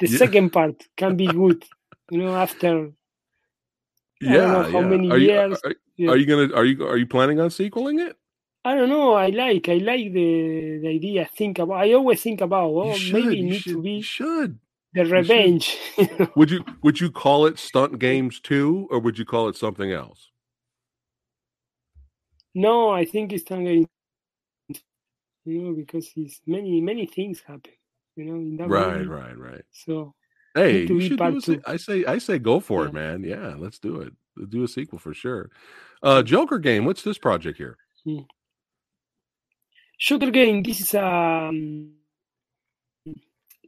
[0.00, 0.18] The Yeah.
[0.18, 1.64] second part can be good.
[2.10, 2.90] You know, after
[4.22, 5.64] Know how many are you, years.
[5.64, 6.12] Are, Yeah.
[6.12, 6.54] are you gonna?
[6.54, 6.86] Are you?
[6.86, 8.16] Are you planning on sequeling it?
[8.64, 9.14] I don't know.
[9.14, 11.26] I like I like the the idea.
[11.36, 11.76] Think about.
[11.76, 12.70] I always think about.
[12.70, 13.00] Oh, should.
[13.00, 13.74] maybe it you need should.
[13.74, 14.58] to be should.
[14.94, 15.56] the should.
[15.56, 15.78] revenge.
[16.36, 16.64] Would you?
[16.82, 20.30] Would you call it Stunt Games Two, or would you call it something else?
[22.54, 23.86] no, I think it's stand game.
[25.46, 27.72] You know, because it's many many things happen.
[28.16, 29.08] You know, in that Right, movie.
[29.08, 29.64] right, right.
[29.72, 30.14] So
[30.54, 31.62] Hey, you should do a two.
[31.66, 33.22] I say, I say, go for it, man.
[33.22, 34.12] Yeah, let's do it.
[34.36, 35.50] Let's do a sequel for sure.
[36.02, 36.84] Uh, Joker game.
[36.84, 37.76] What's this project here?
[39.98, 40.62] Joker Game.
[40.62, 41.92] This is a um,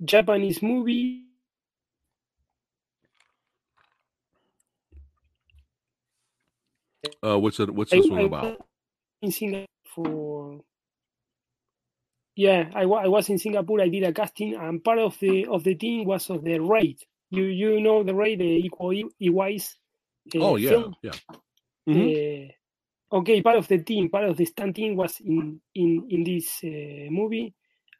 [0.04, 1.24] Japanese movie.
[7.24, 7.74] Uh, what's it?
[7.74, 8.66] What's I, this one I about?
[9.22, 10.39] in Singapore for
[12.40, 13.80] yeah, I, I was in Singapore.
[13.82, 16.98] I did a casting, and part of the of the team was of the raid.
[17.30, 19.76] You you know the raid, the Iko Uwais.
[20.34, 20.94] Uh, Oh yeah, film?
[21.02, 21.16] yeah.
[21.88, 22.08] Mhm.
[22.08, 26.24] Uh, okay, part of the team, part of the stunt team was in in in
[26.24, 27.52] this uh, movie,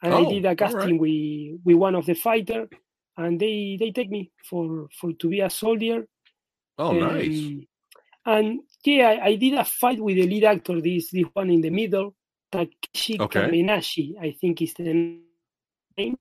[0.02, 1.00] and I Oh, did a casting right.
[1.00, 2.68] with with one of the fighter,
[3.16, 6.06] and they they take me for for to be a soldier.
[6.78, 7.28] Oh, nice.
[7.28, 7.66] Um,
[8.26, 11.60] and yeah, I, I did a fight with the lead actor, this this one in
[11.60, 12.14] the middle,
[12.50, 13.40] Takeshi Okay.
[13.46, 14.92] Kamenashi, I think is the
[15.96, 16.16] name.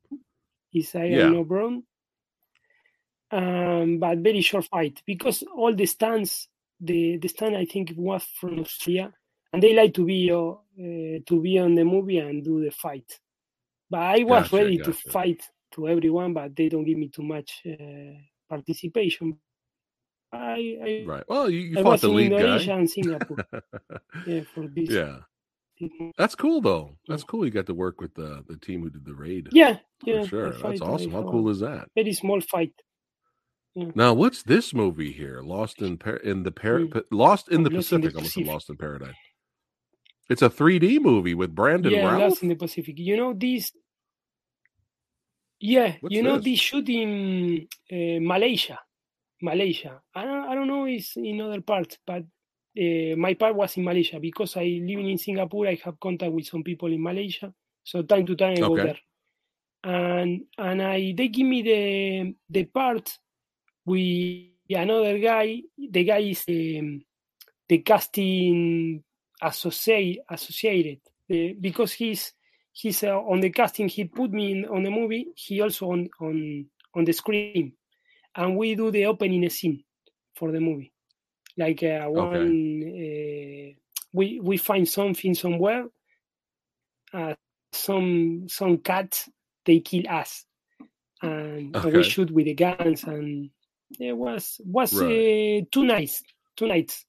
[0.73, 1.43] Is I Yeah.
[1.47, 1.83] wrong.
[3.31, 6.47] Um, but very short fight because all the stands,
[6.79, 9.13] the the stand I think was from Austria,
[9.53, 12.71] and they like to be uh, uh, to be on the movie and do the
[12.71, 13.19] fight.
[13.89, 17.23] But I was Gotcha, ready to fight to everyone, but they don't give me too
[17.23, 18.17] much uh,
[18.49, 19.37] participation.
[20.31, 21.23] I, I Right.
[21.27, 22.77] Well, you, you I fought was the in lead Indonesia guy.
[22.79, 23.37] and Singapore.
[24.25, 24.89] yeah, for this.
[24.89, 25.17] yeah,
[26.17, 26.97] that's cool though.
[27.07, 27.45] That's cool.
[27.45, 29.49] You got to work with the the team who did the raid.
[29.51, 30.25] Yeah, yeah.
[30.25, 30.51] Sure.
[30.51, 31.11] That's awesome.
[31.11, 31.87] How cool is that?
[31.95, 32.73] Very small fight.
[33.75, 35.41] Now, what's this movie here?
[35.41, 36.91] Lost in Par- in the Par- Mm.
[36.91, 38.15] Pa- Lost in the Lost in the Pacific.
[38.17, 38.51] Almost Pacific.
[38.53, 39.15] Lost in Paradise.
[40.29, 42.19] It's a 3D movie with Brandon yeah, Routh.
[42.21, 42.95] Lost in the Pacific.
[42.97, 43.71] You know this.
[45.59, 46.45] Yeah, What's you know this?
[46.45, 48.79] this shoot in uh, Malaysia.
[49.41, 50.01] Malaysia.
[50.13, 52.23] I don't, I don't know it's in other parts, but
[52.79, 55.67] uh, my part was in Malaysia because I living in Singapore.
[55.67, 58.99] I have contact with some people in Malaysia, so time to time I go there.
[59.83, 63.11] And and I they give me the the part
[63.85, 65.61] with another guy.
[65.77, 67.03] The guy is um,
[67.67, 69.03] the casting
[69.41, 70.99] associate associated
[71.31, 72.33] uh, because he's
[72.71, 73.89] he's uh, on the casting.
[73.89, 75.27] He put me in, on the movie.
[75.35, 76.65] He also on on
[76.95, 77.73] on the screen,
[78.35, 79.83] and we do the opening scene
[80.35, 80.93] for the movie.
[81.59, 83.75] Like uh, one, uh,
[84.13, 85.87] we we find something somewhere.
[87.11, 87.35] Uh,
[87.73, 89.27] some some cats
[89.65, 90.45] they kill us,
[91.21, 93.49] and and we shoot with the guns, and
[93.99, 95.63] it was was Right.
[95.63, 96.23] uh, two nights,
[96.55, 97.03] two nights.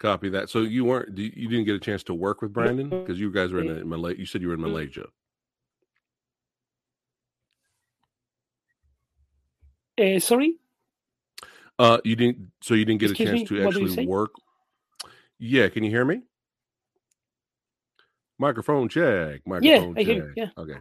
[0.00, 0.50] Copy that.
[0.50, 3.52] So you weren't you didn't get a chance to work with Brandon because you guys
[3.52, 4.16] were in, in Malay.
[4.18, 4.74] You said you were in Mm.
[4.74, 5.06] Malaysia.
[10.00, 10.58] Uh, sorry,
[11.82, 12.38] Uh, you didn't.
[12.62, 14.30] So you didn't get Excuse a chance me, to what do you actually work.
[15.40, 16.22] Yeah, can you hear me?
[18.38, 19.40] Microphone check.
[19.46, 20.24] Microphone I you, check.
[20.36, 20.48] yeah.
[20.56, 20.78] Okay.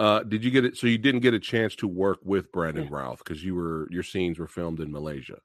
[0.00, 0.76] Uh, did you get it?
[0.76, 4.02] So you didn't get a chance to work with Brandon Routh because you were your
[4.02, 5.38] scenes were filmed in Malaysia.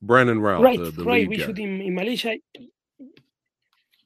[0.00, 1.26] Brandon Routh, right, the, the right.
[1.28, 1.46] We guy.
[1.46, 2.36] shoot in, in Malaysia.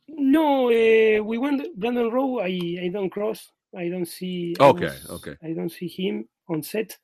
[0.08, 2.38] No, uh, we went Brandon Rowe.
[2.40, 3.52] I I don't cross.
[3.76, 4.56] I don't see.
[4.58, 5.36] I Okay, was- okay.
[5.44, 6.96] I don't see him on set.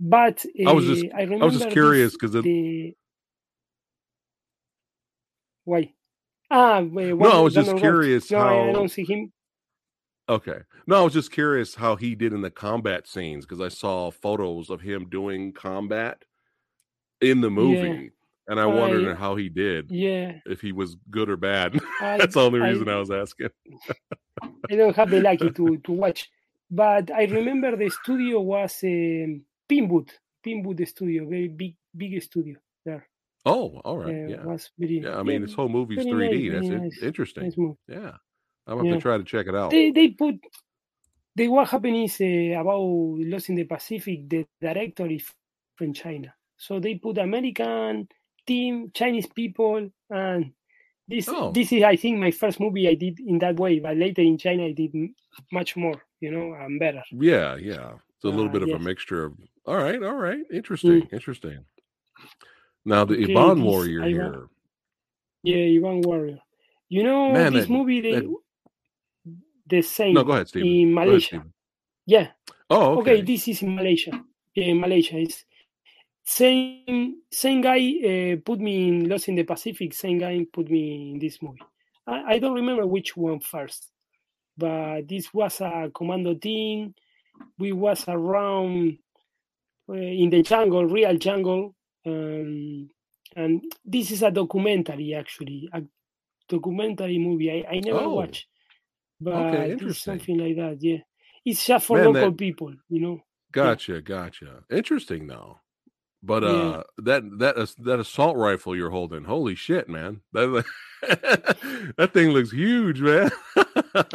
[0.00, 2.94] But uh, I was just- I remember I was just curious because it, the
[5.64, 5.92] why.
[6.50, 9.32] Ah, wait, no, I was just curious No, I, I don't see him.
[10.30, 10.58] Okay.
[10.86, 14.10] No, I was just curious how he did in the combat scenes because I saw
[14.10, 16.22] photos of him doing combat
[17.20, 18.12] in the movie,
[18.46, 21.78] and I wondered I- how he did, Yeah, if he was good or bad.
[22.00, 23.50] I, That's the only I- reason I, was asking.
[24.70, 26.30] I don't have the lucky to to watch,
[26.70, 30.10] but I remember the studio was um, Pinewood,
[30.44, 33.06] Pinewood Studio, very big big studio there.
[33.46, 34.14] Oh, all right.
[34.14, 34.44] Uh, Yeah.
[34.44, 35.00] was very.
[35.00, 35.18] Yeah.
[35.18, 36.52] I mean, this whole movie's very 3D.
[36.52, 37.44] nice, That's nice, interesting.
[37.44, 37.78] nice movie.
[37.88, 38.12] Yeah.
[38.66, 39.70] I'm going to try to check it out.
[39.70, 40.36] They they put.
[41.34, 44.28] They what happened is uh, about Lost in the Pacific.
[44.28, 45.24] The director is
[45.76, 48.08] from China, so they put American
[48.46, 50.52] team, Chinese people, and
[51.06, 51.52] this Oh.
[51.52, 53.78] this is I think my first movie I did in that way.
[53.78, 54.92] But later in China I did
[55.52, 57.04] much more, you know, and better.
[57.12, 57.56] Yeah.
[57.56, 57.92] Yeah.
[58.18, 59.38] It's a little Uh, bit of a mixture of.
[59.64, 60.02] All right.
[60.02, 60.42] All right.
[60.52, 61.06] Interesting.
[61.12, 61.64] Interesting.
[62.84, 64.48] Now, the Okay, Iban warrior I wa- here.
[65.44, 66.40] Yeah, Iban Warrior.
[66.88, 68.36] You know Man, this that- movie they that-
[69.68, 70.66] the same No, go ahead, Steven.
[70.68, 71.46] in Go ahead, Malaysia.
[72.06, 72.32] Yeah.
[72.70, 73.12] Oh, Okay.
[73.18, 73.20] okay.
[73.22, 74.24] this is in Malaysia.
[74.54, 75.16] Yeah, in Malaysia.
[75.18, 75.44] It's
[76.24, 79.94] same same guy uh, put me in Lost in the Pacific.
[79.94, 81.60] Same guy put me in this movie.
[82.06, 83.92] I, I don't remember which one first,
[84.56, 86.94] but this was a commando team.
[87.58, 88.98] We was around
[89.88, 91.74] uh, in the jungle, real jungle,
[92.06, 92.88] um,
[93.36, 95.82] and this is a documentary actually, a
[96.48, 97.50] documentary movie.
[97.50, 98.14] I, I never Oh.
[98.14, 98.46] watched,
[99.20, 100.78] but Okay, it's something like that.
[100.80, 100.98] Yeah,
[101.44, 103.20] it's just for Man, local that- people, you know.
[103.52, 104.62] Gotcha, gotcha.
[104.70, 105.58] Interesting though.
[106.22, 106.48] But Yeah.
[106.48, 107.54] uh that that
[107.84, 110.20] that assault rifle you're holding, holy shit, man.
[110.32, 110.64] That
[111.96, 113.30] that thing looks huge, man.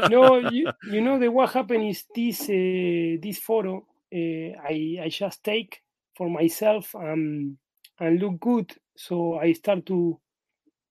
[0.10, 5.10] no, you, you know the what happened is this uh, this photo uh, I I
[5.10, 5.82] just take
[6.18, 7.58] for myself um,
[8.00, 10.20] and look good, so I start to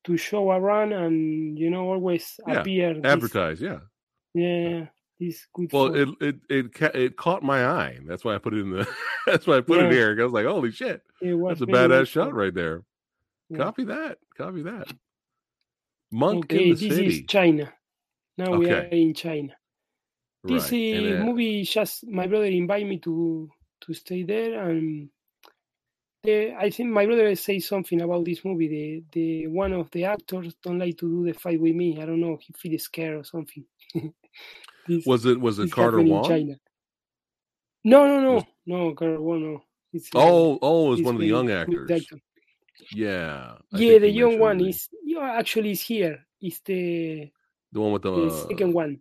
[0.05, 3.81] to show around and you know always Yeah, appear this- advertise, yeah.
[4.35, 4.87] yeah,
[5.23, 5.73] this good.
[5.73, 7.99] Well, it it it ca- it caught my eye.
[8.07, 8.89] That's why I put it in the
[9.27, 9.91] that's why I put it Yeah.
[9.91, 10.21] here.
[10.21, 11.03] I was like, holy shit.
[11.21, 12.83] It That's a badass shot right there.
[13.49, 13.59] Yeah.
[13.59, 14.19] Copy that.
[14.37, 14.89] Copy that.
[16.11, 17.07] Monk Okay, in the this city.
[17.07, 17.73] is China.
[18.39, 19.55] Now we are in China.
[20.45, 20.95] This right.
[20.97, 23.49] uh, uh, movie just my brother invited me to
[23.83, 25.09] to stay there and
[26.25, 28.69] the, I think my brother say something about this movie.
[28.69, 32.01] The the one of the actors don't like to do the fight with me.
[32.01, 32.39] I don't know.
[32.41, 33.65] He feels scared or something.
[34.87, 36.25] this, was it was it Carter Wong?
[36.29, 36.55] China.
[37.85, 38.95] No, no, no, Was- no.
[38.95, 39.63] Carter Wong, no.
[39.93, 41.91] It's, uh, Oh, oh, was one of the young actors.
[42.93, 43.57] Yeah.
[43.73, 44.89] I Yeah, the you young one is.
[45.05, 46.27] Yeah, actually, is here.
[46.41, 47.31] Is the
[47.71, 49.01] the one with the, the second one.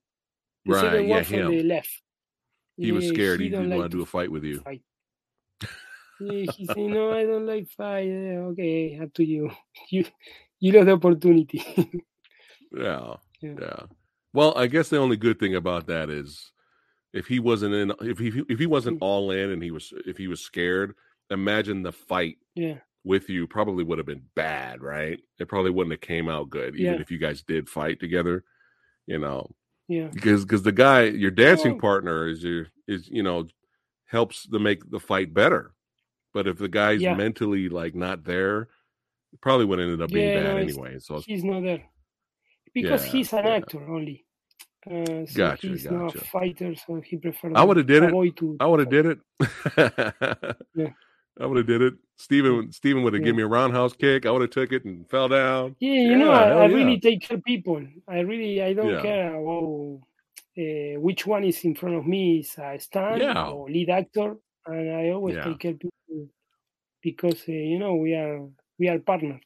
[0.65, 1.51] The right, second yeah, one from him.
[1.51, 2.01] the left.
[2.77, 3.39] He was scared.
[3.39, 4.59] He, don't didn't like want to do a fight with you.
[4.59, 4.81] fight.
[6.21, 9.49] Yeah, he said, "No, I don't like fight." Yeah, okay, up to you.
[9.89, 10.05] You
[10.59, 11.63] you lost the opportunity.
[12.77, 13.85] Yeah, Yeah.
[14.33, 16.51] Well, I guess the only good thing about that is
[17.13, 19.01] if he wasn't in, if he if he wasn't Mm.
[19.01, 20.95] all in, and he was if he was scared,
[21.29, 25.19] imagine the fight yeah, with you probably would have been bad, right?
[25.39, 27.01] It probably wouldn't have came out good, even Yeah.
[27.01, 28.43] if you guys did fight together.
[29.07, 29.51] You know,
[29.87, 33.47] yeah, because because the guy, your dancing partner, is your is you know
[34.05, 35.73] helps to make the fight better.
[36.33, 37.15] But if the guy's Yeah.
[37.15, 38.69] mentally like not there,
[39.41, 40.99] probably would have ended up being Yeah, bad no, anyway.
[40.99, 41.83] So he's not there
[42.73, 43.55] because Yeah, he's an yeah.
[43.55, 44.25] actor only.
[44.89, 47.53] Uh, so Gotcha, he's not a fighter, so he prefers.
[47.55, 48.09] I woulda did it.
[48.37, 49.19] To, I would have did it.
[50.75, 50.87] Yeah.
[51.39, 51.93] I would have did it.
[52.17, 53.25] Steven Steven would have Yeah.
[53.25, 54.25] given me a roundhouse kick.
[54.25, 55.75] I would have took it and fell down.
[55.79, 56.75] Yeah, you know, Yeah, I, hell I yeah.
[56.75, 57.81] really take care of people.
[58.07, 60.01] I really, I don't care about
[60.57, 63.47] uh, which one is in front of me is a stand Yeah.
[63.49, 66.27] or lead actor, and I always take care of people
[67.01, 69.41] because uh, you know we are we are partners.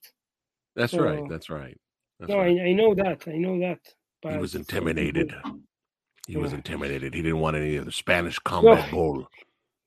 [0.76, 1.24] That's right.
[1.30, 1.78] That's right.
[2.20, 2.58] That's no, right.
[2.60, 3.28] I, I know that.
[3.28, 3.80] I know that.
[4.22, 5.34] But he was intimidated.
[6.28, 7.14] He was intimidated.
[7.14, 9.28] He didn't want any of the Spanish combat bull.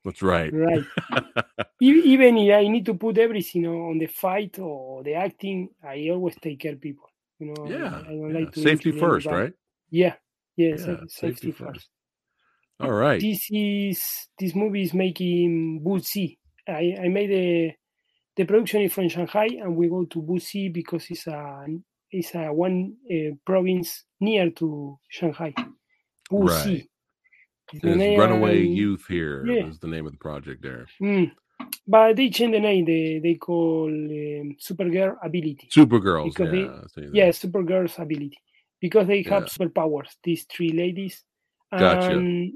[0.04, 0.52] That's right.
[0.52, 0.84] right.
[1.80, 6.36] Even if I need to put everything on the fight or the acting, I always
[6.40, 7.08] take care people.
[7.40, 7.98] You know, Yeah.
[7.98, 8.38] I, don't yeah.
[8.40, 9.42] like to Safety first, anybody.
[9.44, 9.52] right?
[9.90, 10.14] Yeah,
[10.56, 11.72] yeah, Yeah, safety safety, first.
[11.74, 11.88] first.
[12.80, 13.20] All right.
[13.20, 14.00] This is
[14.38, 16.38] this movie is making Buzi.
[16.68, 17.72] I, I made the
[18.36, 21.66] the production is from Shanghai, and we go to Buzi because it's a
[22.10, 25.54] it's a one uh, province near to Shanghai.
[26.30, 26.46] Buzi.
[26.48, 26.88] Right.
[27.72, 29.66] Is the It's Runaway and- Youth here yeah.
[29.66, 30.86] is the name of the project there.
[31.02, 31.32] Mm.
[31.86, 32.84] But they change the name.
[32.84, 35.68] They they call um, Supergirl ability.
[35.74, 36.34] Supergirls.
[36.34, 37.10] Because they- yeah.
[37.12, 38.38] Yeah, Supergirl's ability
[38.80, 39.48] because they have Yeah.
[39.48, 40.08] superpowers.
[40.22, 41.24] These three ladies.
[41.70, 42.12] Gotcha.
[42.12, 42.54] And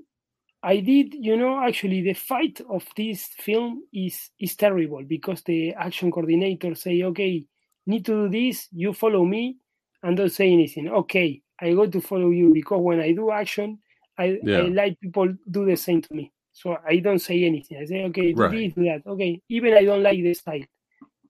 [0.63, 5.75] I did, you know, actually the fight of this film is is terrible because the
[5.75, 7.45] action coordinator say, okay,
[7.87, 8.69] need to do this.
[8.73, 9.57] You follow me,
[10.03, 10.89] and don't say anything.
[10.89, 13.79] Okay, I go to follow you because when I do action,
[14.19, 14.59] I, Yeah.
[14.59, 16.33] I like people do the same to me.
[16.53, 17.79] So I don't say anything.
[17.79, 18.51] I say, okay, do Right.
[18.53, 19.07] this, do that.
[19.07, 20.61] Okay, even I don't like the style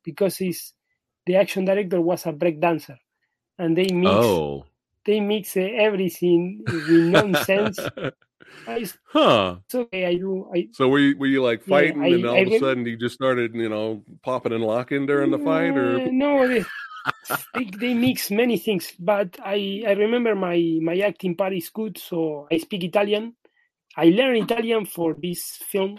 [0.02, 0.74] because it's
[1.26, 2.98] the action director was a break dancer,
[3.58, 4.66] and they mix Oh.
[5.04, 7.78] they mix everything with nonsense.
[8.66, 9.56] I- It's huh.
[9.74, 10.06] okay.
[10.06, 10.48] I do.
[10.54, 12.58] I So were you were you like Yeah, fighting I- and all I of a
[12.58, 16.46] sudden you just started, you know, popping and locking during the fight or Uh, no,
[16.48, 16.64] they,
[17.54, 18.92] they, they mix many things.
[18.98, 23.34] But I I remember my my acting part is good, so I speak Italian.
[23.96, 25.98] I learned Italian for this film.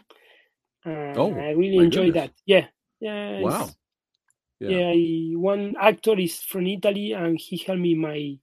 [0.85, 2.31] Uh, Oh, I really enjoy that.
[2.45, 2.67] Yeah,
[2.99, 3.39] yeah.
[3.41, 3.69] Wow.
[4.59, 4.69] Yeah.
[4.69, 8.39] Yeah, I, one actor is from Italy, and he helped me my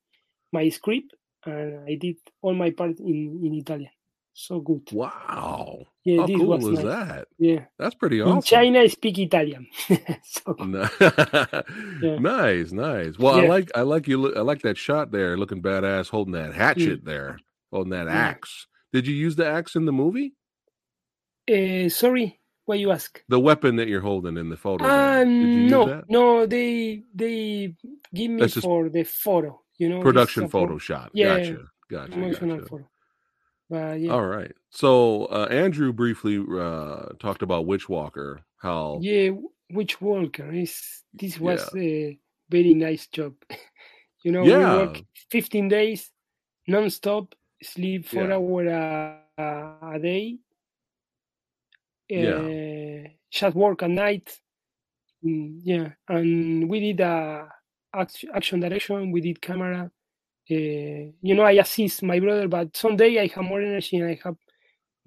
[0.52, 1.14] my script,
[1.46, 3.90] and I did all my part in in Italian.
[4.32, 4.88] So good.
[4.92, 5.84] Wow.
[6.04, 6.84] Yeah, How this cool was is nice.
[6.84, 7.28] that?
[7.38, 7.64] Yeah.
[7.78, 8.36] That's pretty awesome.
[8.36, 8.42] In.
[8.42, 9.66] China, I speak Italian.
[10.22, 10.54] so
[12.02, 12.18] Yeah.
[12.18, 13.18] Nice, nice.
[13.18, 16.54] Well, I like I like you I like that shot there, looking badass, holding that
[16.54, 17.38] hatchet there,
[17.72, 18.10] holding that Mm.
[18.14, 18.18] Yeah.
[18.28, 18.66] axe.
[18.92, 20.34] Did you use the axe in the movie?
[21.50, 23.22] uh, sorry, what you ask?
[23.28, 24.86] The weapon that you're holding in the photo.
[24.86, 25.24] There.
[25.24, 27.74] Did you use no, no, they they
[28.14, 29.60] give me just for the photo.
[29.80, 31.10] You know, Production a pro- photo shot.
[31.14, 31.58] Yeah, Gotcha.
[31.88, 32.20] Gotcha.
[33.70, 33.98] gotcha.
[33.98, 34.52] yeah, All right.
[34.68, 38.40] So uh, Andrew briefly uh, talked about Witchwalker.
[38.58, 39.30] How yeah,
[39.72, 40.76] Witchwalker is
[41.14, 42.18] this was a
[42.50, 43.32] very nice job.
[44.22, 44.76] you know, we Yeah.
[44.76, 46.10] work 15 days
[46.68, 48.34] non-stop, sleep four Yeah.
[48.36, 50.38] hours a, a day.
[52.08, 52.36] Yeah.
[52.36, 54.28] Uh, just work at night.
[55.24, 57.48] Mm, yeah, and we did a
[57.94, 59.10] action direction.
[59.12, 59.90] We did camera.
[60.50, 60.54] Uh,
[61.22, 64.36] you know, I assist my brother, but someday I have more energy and I have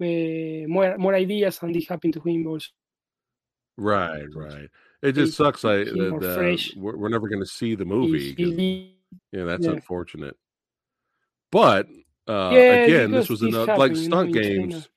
[0.00, 2.68] uh, more more ideas, and this happened to him also.
[3.76, 4.68] right, right.
[5.02, 5.64] It just sucks.
[5.64, 8.12] I that uh, we're, we're never going to see the movie.
[8.12, 8.34] movie.
[8.34, 8.96] 'cause, really-
[9.32, 9.72] yeah, that's yeah.
[9.72, 10.36] unfortunate.
[11.52, 11.86] But
[12.26, 13.68] uh, Yeah, again, this was enough.
[13.68, 14.88] Like happened, you know, stunt games.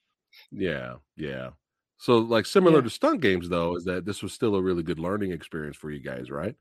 [0.52, 1.50] Yeah, yeah.
[1.98, 2.84] So like similar Yeah.
[2.84, 5.92] to stunt games, though, is that this was still a really good learning experience for
[5.92, 6.56] you guys, right?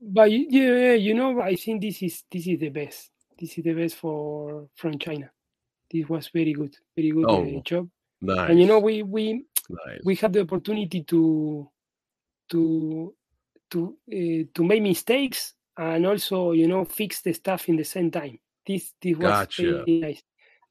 [0.00, 3.10] But yeah, you know, I think this is this is the best.
[3.38, 5.30] This is the best for from China.
[5.90, 7.88] This was very good, very good uh, Oh, job.
[8.20, 8.50] Nice.
[8.50, 10.00] And you know, we we nice.
[10.04, 11.70] we had the opportunity to
[12.50, 13.14] to
[13.70, 18.10] to uh, to make mistakes and also you know fix the stuff in the same
[18.10, 18.38] time.
[18.66, 19.62] This this was Gotcha.
[19.62, 20.22] very nice.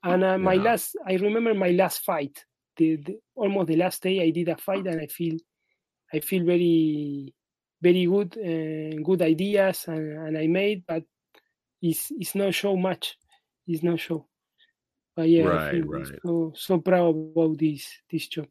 [0.04, 0.64] And uh, my Yeah.
[0.64, 2.46] last, I remember my last fight.
[2.78, 5.38] The, the almost the last day I did a fight, and I feel
[6.14, 7.34] I feel very
[7.86, 11.04] very good and good ideas, and, and I made, but
[11.82, 13.18] it's it's not show much.
[13.68, 14.26] It's not show.
[15.16, 16.20] But yeah, I Right, feel right.
[16.26, 18.48] so so proud about this this job.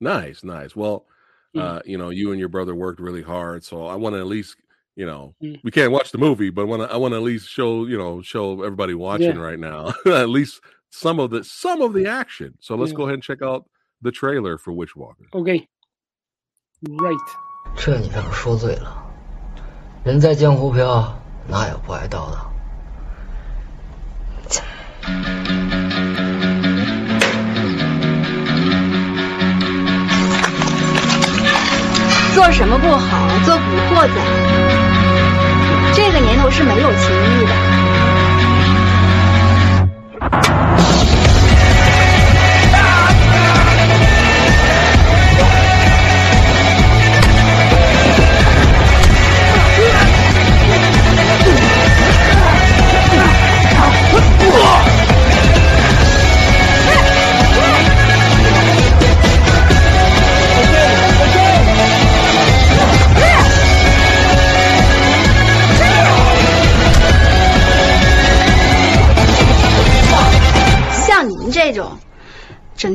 [0.00, 0.74] Nice, nice.
[0.74, 1.04] Well,
[1.52, 1.62] Yeah.
[1.62, 4.26] uh, you know, you and your brother worked really hard, so I want to at
[4.26, 4.56] least,
[4.96, 5.60] you know, Mm.
[5.62, 7.98] we can't watch the movie, but want to I want to at least show, you
[7.98, 9.48] know, show everybody watching Yeah.
[9.48, 10.60] right now at least
[10.90, 12.54] some of the some of the action.
[12.60, 12.96] So let's Yeah.
[12.98, 13.68] go ahead and check out
[14.02, 15.28] the trailer for Witchwalker.
[15.34, 15.68] Okay.
[16.88, 17.28] Right.
[17.76, 18.92] 这你倒是说对了，
[20.04, 21.14] 人在江湖飘，
[21.46, 22.38] 哪有不挨刀的？
[32.34, 33.28] 做什么不好？
[33.44, 33.62] 做古
[33.94, 34.14] 惑仔。
[35.94, 37.52] 这个年头是没有情义的。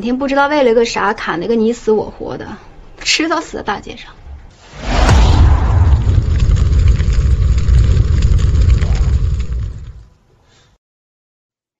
[0.00, 2.56] 天不知道为了个啥砍得个你死我活的，
[2.98, 4.14] 迟早死在大街上。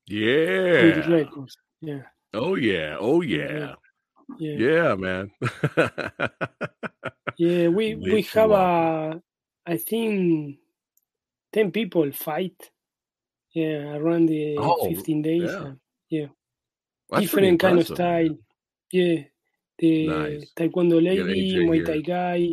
[0.09, 1.27] Yeah.
[1.81, 2.97] Yeah, Oh yeah.
[2.99, 3.75] Oh yeah.
[4.39, 5.31] yeah, Yeah, man.
[7.37, 7.69] yeah.
[7.69, 9.21] We we have a,
[9.65, 10.59] I think,
[11.53, 12.71] ten people fight.
[13.53, 15.51] Yeah, around the Oh, fifteen days.
[15.51, 15.75] yeah.
[16.11, 16.29] yeah,
[17.11, 18.37] That's different kind of style.
[18.93, 19.17] Yeah,
[19.79, 20.53] the Nice.
[20.57, 21.85] taekwondo lady, Muay.
[21.85, 22.49] Thai guy.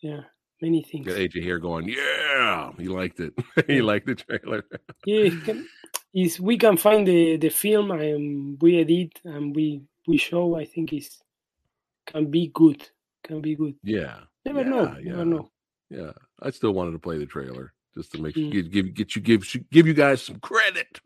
[0.00, 0.22] Yeah,
[0.62, 1.06] many things.
[1.06, 2.70] Got AJ here going, yeah.
[2.78, 3.34] He liked it.
[3.66, 4.64] he liked the trailer.
[5.04, 5.30] Yeah,
[6.14, 10.56] is we can find the the film and we edit and we we show.
[10.56, 11.20] I think is
[12.06, 12.88] can be good.
[13.24, 13.74] Can be good.
[13.82, 14.20] Yeah.
[14.44, 14.96] Never yeah, know.
[15.02, 15.10] Yeah.
[15.12, 15.50] Never know.
[15.90, 16.12] Yeah.
[16.40, 18.50] I still wanted to play the trailer just to make Mm.
[18.52, 21.00] give, give get you give give you guys some credit.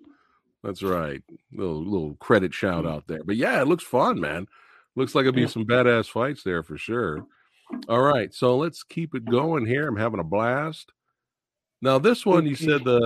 [0.65, 1.23] That's right.
[1.53, 2.91] Little little credit shout Mm.
[2.91, 3.23] out there.
[3.23, 4.47] But yeah, it looks fun, man.
[4.97, 7.27] Looks like it'll be some badass fights there for sure.
[7.89, 9.87] All right, so let's keep it going here.
[9.87, 10.91] I'm having a blast.
[11.83, 12.99] Now this one, you said the,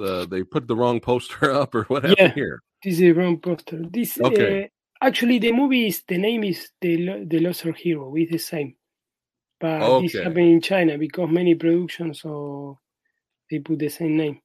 [0.00, 2.34] the they put the wrong poster up, or what happened Yeah.
[2.34, 2.62] here?
[2.82, 3.82] This is a wrong poster.
[3.90, 4.64] This Okay.
[4.64, 4.66] uh,
[5.04, 8.14] actually the movie is the name is the the Loser Hero.
[8.16, 8.76] It's the same,
[9.60, 10.24] but this Okay.
[10.24, 12.78] happened in China because many productions so
[13.50, 14.40] they put the same name.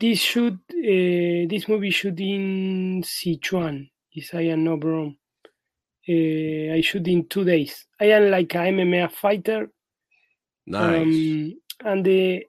[0.00, 3.90] This shoot uh, this movie shoot in Sichuan.
[4.12, 5.16] If I am not wrong,
[6.08, 7.86] uh, I shoot in two days.
[8.00, 9.70] I am like a MMA fighter,
[10.66, 11.02] Nice.
[11.02, 11.52] um,
[11.84, 12.46] and the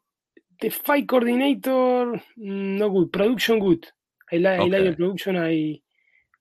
[0.62, 3.12] the fight coordinator mm, no good.
[3.12, 3.88] Production good.
[4.32, 5.36] I like I like the production.
[5.38, 5.82] I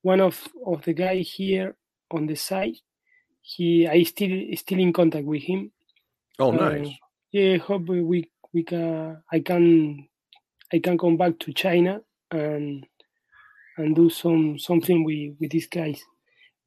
[0.02, 1.76] one of of the guy here
[2.12, 2.76] on the side.
[3.42, 5.72] He I still still in contact with him.
[6.38, 6.92] oh, uh, nice.
[7.32, 10.06] Yeah, hope we, we can I can
[10.72, 12.86] I can come back to China and
[13.78, 16.02] and do some something with with these guys.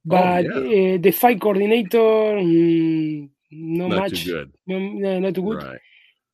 [0.05, 0.73] But Oh, yeah.
[0.75, 4.25] uh, the fight coordinator, mm, not, Not much.
[4.25, 4.53] good.
[4.67, 5.63] No, no, not too good.
[5.63, 5.81] Right.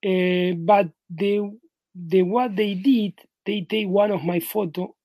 [0.05, 1.57] Uh, but the
[1.95, 4.95] the what they did, they take one of my photo,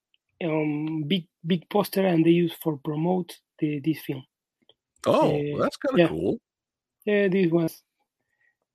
[0.44, 4.24] um, big big poster, and they use for promote the this film.
[5.06, 6.08] Oh, Uh, that's kind of yeah.
[6.08, 6.38] cool.
[7.06, 7.83] Yeah, this was.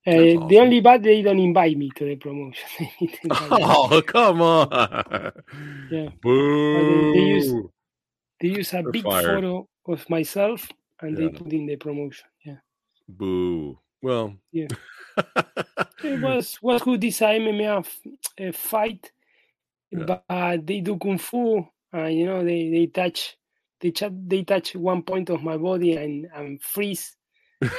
[0.07, 2.67] Uh, That's The only bad they don't invite me to the promotion.
[2.79, 3.79] They didn't invite me.
[3.91, 4.69] Oh, come on.
[5.91, 6.09] Yeah.
[6.21, 7.13] Boo.
[7.13, 7.53] they use-
[8.41, 9.25] They use a They're big fired.
[9.25, 10.67] photo of myself
[11.01, 12.27] and they put in the promotion.
[12.45, 12.59] Yeah,
[13.07, 13.77] Boo.
[14.01, 14.67] Well, Yeah.
[16.03, 17.01] it was was good.
[17.01, 17.99] This MMA f-
[18.39, 19.11] uh, fight,
[19.91, 20.05] Yeah.
[20.07, 21.67] but uh, they do kung fu.
[21.93, 23.35] Uh, you know, they they touch
[23.81, 27.17] they ch- they touch one point of my body and and freeze,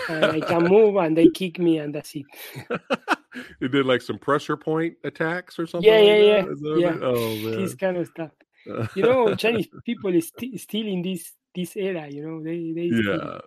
[0.09, 2.27] and I can move, and they kick me, and that's it.
[3.61, 5.91] you did like some pressure point attacks or something.
[5.91, 6.59] Yeah, yeah, that?
[6.61, 6.99] yeah, yeah.
[7.03, 7.63] Oh man.
[7.63, 8.31] This kind of stuff.
[8.95, 12.09] You know, Chinese people is sti- still in this this era.
[12.09, 13.39] You know, they they yeah.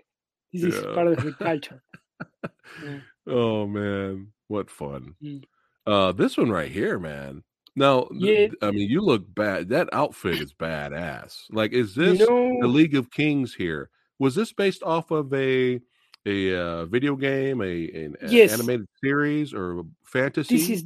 [0.52, 0.94] this is yeah.
[0.94, 1.84] part of the culture.
[2.84, 3.00] Yeah.
[3.28, 5.14] Oh man, what fun.
[5.24, 5.44] Mm.
[5.86, 7.44] Uh this one right here, man.
[7.76, 8.48] Now, Yeah.
[8.62, 9.70] I mean, you look bad.
[9.70, 11.44] That outfit is badass.
[11.52, 13.90] Like, is You this the League of Kings here?
[14.20, 15.80] Was this based off of a
[16.26, 18.54] a uh, video game, a an Yes.
[18.54, 20.56] animated series, or fantasy?
[20.58, 20.86] this is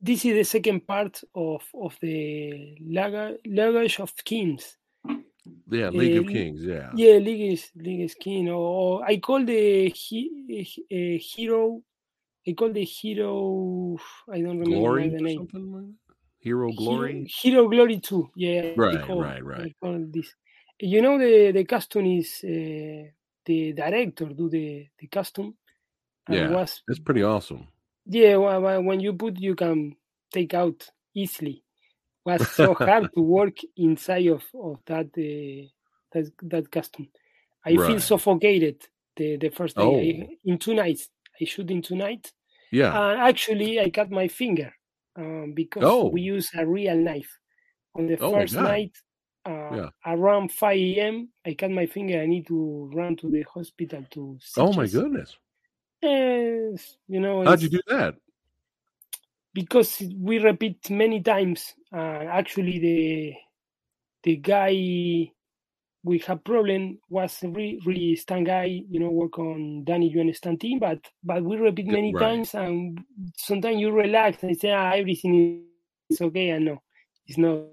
[0.00, 4.76] this is the second part of of the Laga- Luggage of Kings.
[5.70, 6.62] yeah, League of uh, Kings.
[6.62, 8.48] Yeah, Yeah, League is League is King.
[8.48, 10.30] Or, or I call the he,
[10.92, 11.82] uh, hero.
[12.46, 13.96] I call the hero.
[14.30, 15.40] I don't remember Glory the name.
[15.40, 15.94] like that?
[16.38, 17.24] Hero Hero, Glory.
[17.42, 18.30] Hero Glory Two.
[18.36, 19.74] Yeah, Right, call- right, right.
[20.12, 20.32] this.
[20.78, 23.08] You know the the costume is uh,
[23.46, 25.54] the director do the the costume.
[26.28, 27.68] and Yeah, was It's pretty awesome.
[28.04, 29.96] Yeah, wh- when you put, you can
[30.32, 31.62] take out easily.
[32.24, 35.68] Was so hard to work inside of of that uh,
[36.12, 37.08] that that custom.
[37.64, 38.02] I feel Right.
[38.02, 38.82] suffocated
[39.16, 39.82] the the first day.
[39.82, 39.98] Oh.
[39.98, 41.08] I, in two nights,
[41.40, 42.32] I shoot in two nights,
[42.72, 42.90] Yeah.
[43.10, 44.72] and actually I cut my finger
[45.16, 46.08] um, because Oh.
[46.10, 47.30] we use a real knife.
[47.94, 48.92] On the Oh first night,
[49.46, 49.90] uh, Yeah.
[50.04, 52.20] around five a.m., I cut my finger.
[52.20, 54.38] I need to run to the hospital to.
[54.56, 55.36] oh my goodness.
[56.02, 57.44] Yes, you know.
[57.44, 58.16] How'd you do that?
[59.56, 63.34] because we repeat many times uh, actually the
[64.24, 65.32] the guy
[66.04, 70.60] we have problem was really, really stand guy you know work on danny you understand
[70.60, 72.20] team but but we repeat many right.
[72.20, 73.00] times and
[73.34, 75.64] sometimes you relax and say ah, everything
[76.10, 76.82] is okay and no
[77.26, 77.64] it's not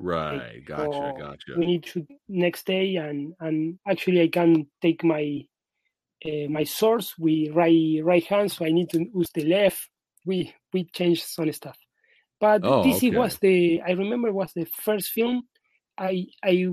[0.00, 0.64] Right.
[0.64, 1.12] Gotcha.
[1.12, 1.56] or Gotcha.
[1.58, 5.44] we need to next day and and actually i can take my
[6.24, 9.88] uh, my source with right right hand so i need to use the left
[10.26, 11.78] we we changed some stuff
[12.40, 13.10] but Oh, this okay.
[13.16, 15.42] was the i remember was the first film
[15.98, 16.66] i i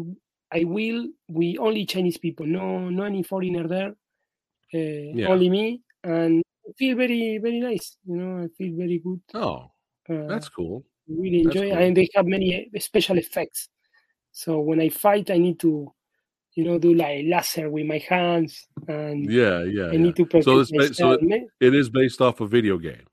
[0.52, 3.90] I will we only Chinese people, no no any foreigner there,
[4.74, 5.28] uh, Yeah.
[5.30, 7.98] only me, and I feel very very nice.
[8.06, 9.22] You know, I feel very good.
[9.34, 9.72] Oh,
[10.10, 10.86] Uh, that's cool.
[11.08, 13.70] Really enjoy, it, and they have many uh, special effects.
[14.32, 15.92] So when I fight, I need to,
[16.56, 19.84] you know, do like laser with my hands, and Yeah, yeah.
[19.92, 19.98] I yeah.
[19.98, 23.06] need to protect So it's ba- so it, it is based off a video game.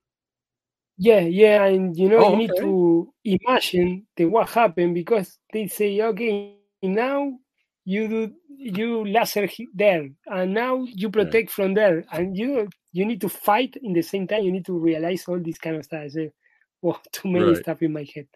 [0.97, 5.66] Yeah, yeah, and you know Oh, you need to imagine the what happened because they
[5.66, 7.38] say, okay, now
[7.84, 13.20] you do you laser there, and now you protect from there, and you you need
[13.22, 14.45] to fight in the same time.
[14.45, 16.12] You need to realize all these kind of stuff.
[16.85, 17.57] Well, too many Right.
[17.57, 18.26] stuff in my head.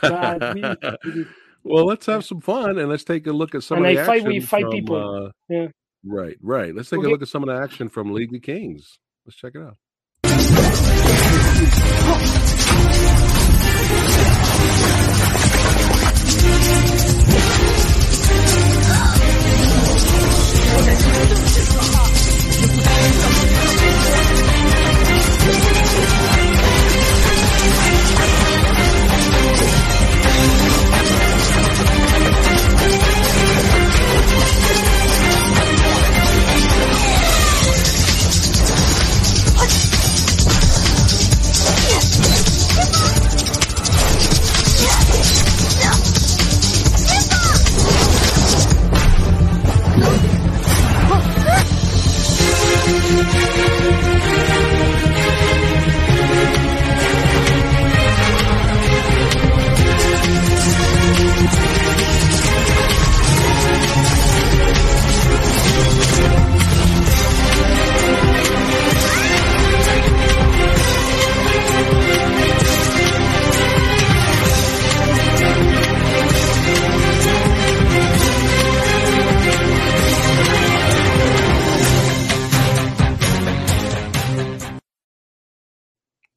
[0.00, 1.26] But really, really,
[1.62, 4.00] well, let's have some fun and let's take a look at some And of the
[4.02, 5.26] I fight action five from, people.
[5.26, 5.66] uh, Yeah.
[6.04, 6.74] Right, right.
[6.74, 8.98] Let's take a look at some of the action from League of Kings.
[9.26, 9.76] Let's check it out.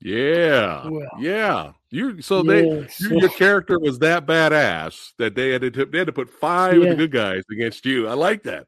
[0.02, 1.08] Yeah, Well.
[1.20, 1.74] yeah.
[1.92, 5.86] You so they yeah, your, so- your character was that badass that they had to
[5.86, 8.08] they had to put five of the good guys against you.
[8.08, 8.66] I like that.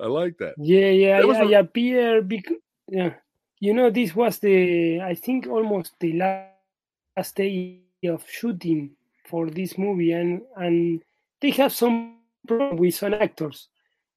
[0.00, 0.54] I like that.
[0.58, 2.56] Yeah, yeah, That a- I appear because
[2.88, 3.14] yeah,
[3.60, 8.96] you know, this was the I think almost the last day of shooting
[9.26, 11.02] for this movie, and and
[11.40, 12.16] they have some
[12.48, 13.68] problem with some actors,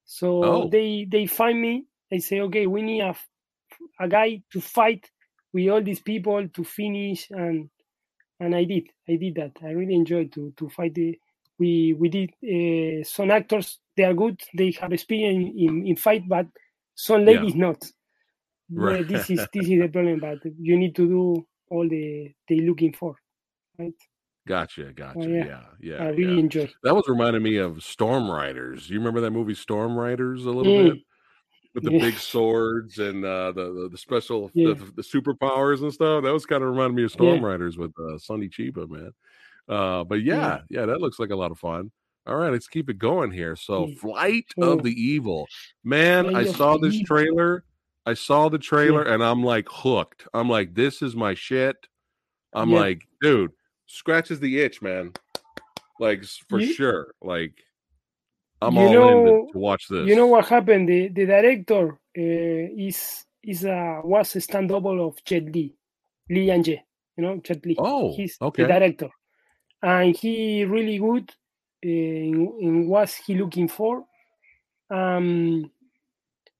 [0.05, 0.69] so Oh.
[0.69, 1.85] they they find me.
[2.09, 3.15] They say, okay, we need a,
[3.99, 5.09] a guy to fight
[5.53, 7.69] with all these people to finish, and
[8.39, 9.51] and I did, I did that.
[9.63, 11.17] I really enjoyed to to fight the.
[11.59, 13.79] We we did uh, some actors.
[13.95, 14.41] They are good.
[14.57, 16.47] They have experience in, in fight, but
[16.95, 17.27] some Yeah.
[17.39, 17.83] ladies not.
[18.69, 19.07] Yeah, Right.
[19.07, 20.19] this is this is the problem.
[20.19, 23.15] But you need to do all the they looking for.
[23.77, 23.93] Right.
[24.45, 25.19] Gotcha, gotcha.
[25.19, 25.45] Oh, yeah.
[25.45, 26.03] yeah, yeah.
[26.03, 26.39] I really yeah.
[26.39, 26.69] enjoy.
[26.83, 28.89] That was reminding me of Storm Riders.
[28.89, 30.93] You remember that movie Storm Riders a little Mm.
[30.95, 31.03] bit
[31.73, 31.99] with the Yeah.
[31.99, 34.73] big swords and uh, the, the special Yeah.
[34.73, 36.23] the, the superpowers and stuff.
[36.23, 37.47] That was kind of reminding me of Storm Yeah.
[37.47, 39.11] Riders with uh, Sonny Chiba, man.
[39.67, 41.91] Uh, but yeah, yeah, that looks like a lot of fun.
[42.25, 43.55] All right, let's keep it going here.
[43.55, 43.87] So.
[43.99, 45.47] Flight of the Evil,
[45.83, 46.35] man.
[46.35, 47.65] I saw this trailer.
[48.05, 50.27] I saw the trailer, and I'm like hooked.
[50.33, 51.75] I'm like, this is my shit.
[52.53, 53.51] I'm like, dude,
[53.87, 55.11] scratches the itch, man.
[55.99, 57.13] Like for sure.
[57.21, 57.55] Like
[58.67, 60.07] I'm You all in know- to, to watch this.
[60.07, 60.87] You know what happened?
[60.89, 61.83] The the director
[62.17, 65.75] uh, is is a was a stand double of Jet Li,
[66.29, 66.79] Li Lianjie.
[67.17, 67.75] You know Jet Li.
[67.77, 68.63] Oh, He's okay.
[68.63, 69.09] the director,
[69.81, 71.29] and he really good
[71.85, 71.89] uh,
[72.29, 74.05] in, in what he looking for.
[74.89, 75.69] Um,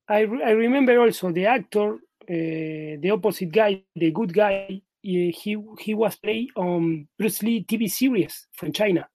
[0.07, 4.81] I re- I remember also the actor, uh, the opposite guy, the good guy.
[5.05, 9.07] uh, he he was played on Bruce Lee TV series from China,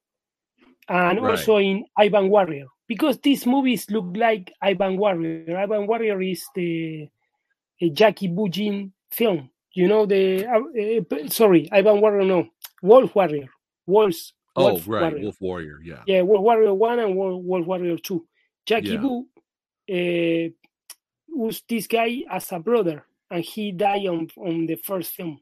[0.89, 1.31] and Right.
[1.31, 2.67] also in Iban Warrior.
[2.89, 5.45] Because these movies look like Iban Warrior.
[5.47, 7.09] Iban Warrior is the
[7.81, 9.51] a Jackie Wu Jing film.
[9.75, 12.49] You know the uh, uh, sorry, Iban Warrior no,
[12.83, 13.49] Wolf Warrior,
[13.87, 14.33] Wolves.
[14.57, 15.23] Oh, Wolf right, Warrior.
[15.23, 15.79] Wolf Warrior.
[15.85, 16.03] Yeah.
[16.07, 18.27] Yeah, Wolf Warrior One and Wolf, Wolf Warrior Two.
[18.67, 18.97] Jackie Yeah.
[18.97, 19.27] Boo
[19.91, 20.51] uh,
[21.29, 25.41] was this guy as a brother, and he died on on the first film.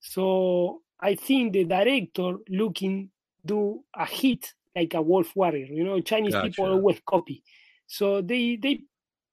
[0.00, 3.10] So I think the director looking
[3.44, 5.66] do a hit like a Wolf Warrior.
[5.66, 7.42] You know, Chinese people always copy.
[7.86, 8.80] So they they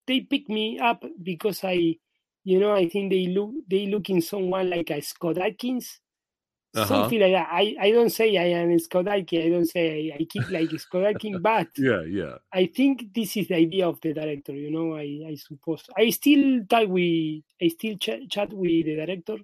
[0.07, 1.95] they pick me up because I,
[2.43, 5.99] you know, I think they look they looking someone like a Scott Adkins.
[6.75, 6.85] Uh-huh.
[6.85, 7.47] Something like that.
[7.51, 9.45] I, I don't say I am Scott Adkins.
[9.45, 12.35] I don't say I, I keep like Scott Adkins, but Yeah, yeah.
[12.53, 14.53] I think this is the idea of the director.
[14.53, 18.95] You know, I, I suppose I still talk with I still ch- chat with the
[18.95, 19.37] director.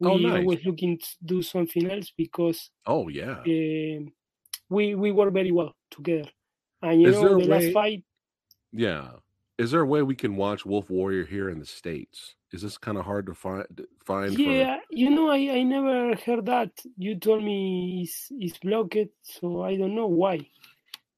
[0.00, 0.40] We Oh, nice.
[0.40, 3.40] always looking to do something else because Oh, yeah.
[3.46, 4.12] um
[4.68, 6.28] we we work very well together.
[6.82, 8.04] And you Is know the last fight.
[8.72, 9.08] Yeah.
[9.56, 12.34] Is there a way we can watch Wolf Warrior here in the states?
[12.52, 13.64] Is this kind of hard to find?
[14.04, 16.70] Find Yeah, you know, I, I never heard that.
[16.96, 20.40] You told me it's it's blocked, so I don't know why.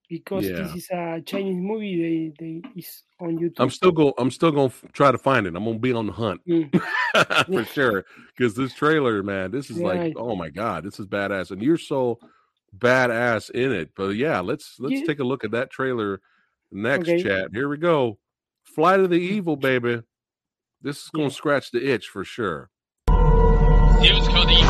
[0.08, 0.58] Because Yeah.
[0.62, 3.54] this is a Chinese movie, they they is on YouTube.
[3.58, 4.12] I'm still going.
[4.18, 5.56] I'm still going to try to find it.
[5.56, 6.70] I'm going to be on the hunt Mm.
[7.46, 8.04] for sure.
[8.36, 10.14] Because this trailer, man, this is like, Right.
[10.16, 12.18] oh my god, this is badass, and you're so
[12.78, 13.90] badass in it.
[13.96, 15.06] But yeah, let's let's Yeah.
[15.06, 16.20] take a look at that trailer
[16.70, 17.08] next.
[17.08, 17.22] Okay.
[17.22, 17.50] Chat.
[17.52, 18.18] Here we go.
[18.64, 20.02] Flight of the Evil, baby.
[20.82, 21.28] This is going Yeah.
[21.30, 22.70] to scratch the itch for sure.
[24.00, 24.62] News code evil.
[24.62, 24.65] Next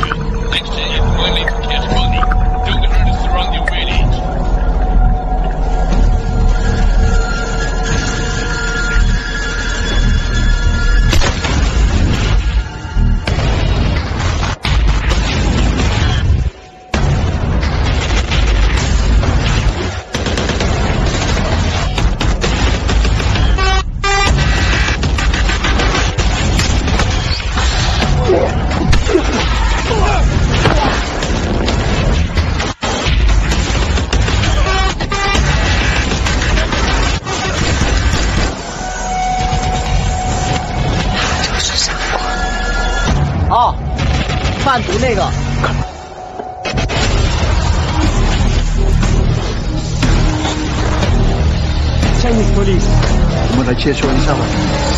[53.86, 54.95] 切磋一下吧。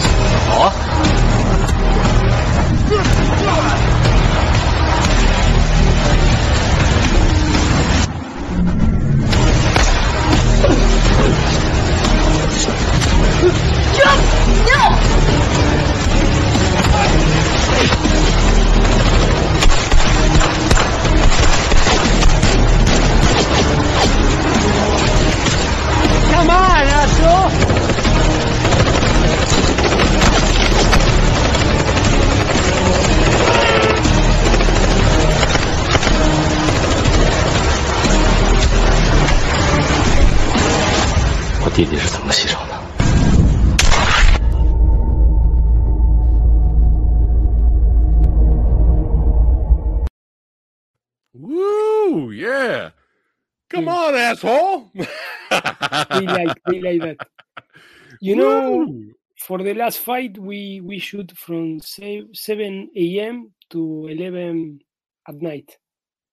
[57.01, 57.29] Like that.
[58.21, 59.13] You know, Woo!
[59.47, 63.53] for the last fight, we we shoot from seven a.m.
[63.71, 64.81] to eleven
[65.29, 65.77] at night,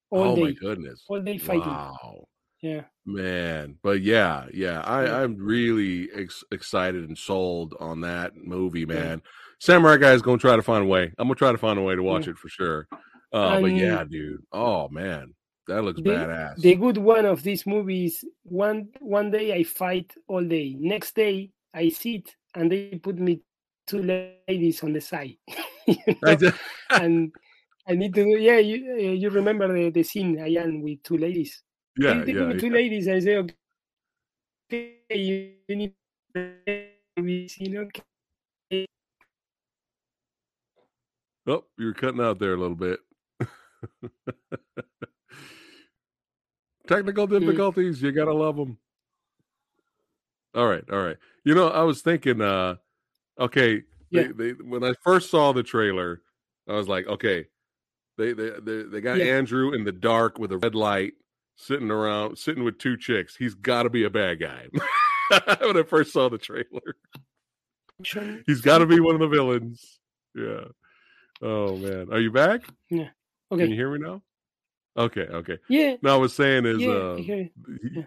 [0.09, 1.03] all oh day, my goodness.
[1.07, 1.67] all day fighting.
[1.67, 2.25] Wow.
[2.61, 8.87] Yeah, Man, but yeah, yeah, I I'm really ex- excited and sold on that movie,
[8.87, 9.21] man.
[9.59, 11.11] Samurai Guy is gonna try to find a way.
[11.19, 12.31] I'm gonna try to find a way to watch Yeah.
[12.31, 12.87] it for sure.
[13.31, 14.41] Uh, but yeah, dude.
[14.51, 15.35] Oh man,
[15.67, 16.57] that looks The- badass.
[16.61, 21.15] the good one of this movie is one one day I fight all day, next
[21.15, 23.41] day I sit and they put me
[23.87, 25.37] two ladies on the side,
[25.87, 26.15] you know?
[26.21, 26.53] Right there.
[26.89, 27.33] and
[27.87, 31.17] I need to yeah you uh, you remember the, the scene I am with two
[31.17, 31.61] ladies.
[31.97, 33.07] yeah, they, yeah, me two ladies.
[33.07, 33.55] I say okay,
[35.09, 35.93] you need
[36.33, 38.85] to scene, okay.
[41.47, 42.99] Oh, you're cutting out there a little bit.
[46.87, 47.39] Technical Mm.
[47.39, 48.77] difficulties, you gotta love them.
[50.53, 51.17] All right, all right.
[51.43, 52.75] You know, I was thinking, uh,
[53.39, 54.27] okay, Yeah.
[54.35, 56.21] they, they, when I first saw the trailer,
[56.67, 57.47] I was like, okay,
[58.17, 59.25] they they they, they got Yeah.
[59.37, 61.13] Andrew in the dark with a red light,
[61.57, 63.35] sitting around, sitting with two chicks.
[63.35, 64.67] He's got to be a bad guy.
[65.59, 66.95] when I first saw the trailer,
[68.45, 69.99] he's got to be one of the villains.
[70.33, 70.65] Yeah.
[71.41, 72.61] Oh man, are you back?
[72.89, 73.09] Yeah.
[73.51, 73.63] Okay.
[73.63, 74.21] Can you hear me now?
[74.97, 75.57] Okay, okay.
[75.69, 75.95] Yeah.
[76.01, 76.89] No, I was saying is Yeah.
[76.93, 77.49] uh I hear you.
[77.81, 78.03] he- Yeah.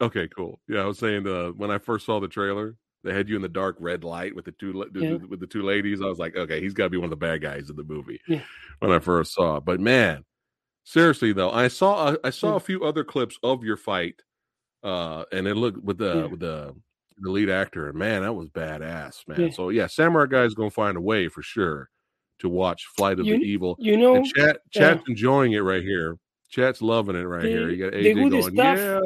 [0.00, 0.60] okay, cool.
[0.68, 3.42] Yeah, I was saying uh when I first saw the trailer, they had you in
[3.42, 5.14] the dark red light with the two Yeah.
[5.28, 6.00] with the two ladies.
[6.02, 7.84] I was like, okay, he's got to be one of the bad guys in the
[7.84, 8.20] movie.
[8.26, 8.42] Yeah.
[8.80, 10.24] When I first saw it, but man,
[10.84, 12.56] seriously though, I saw I, I saw Yeah.
[12.56, 14.22] a few other clips of your fight,
[14.82, 16.74] uh, and it looked with the with the
[17.18, 19.50] the lead actor, and man, that was badass, man.
[19.52, 21.88] So yeah, Samurai Guy's gonna find a way for sure
[22.38, 23.76] to watch Flight of You- the Evil.
[23.78, 26.18] You know, And chat chat's enjoying it right here.
[26.48, 27.68] Chat's loving it right here.
[27.70, 29.00] You got the AJ good going, stuff yeah.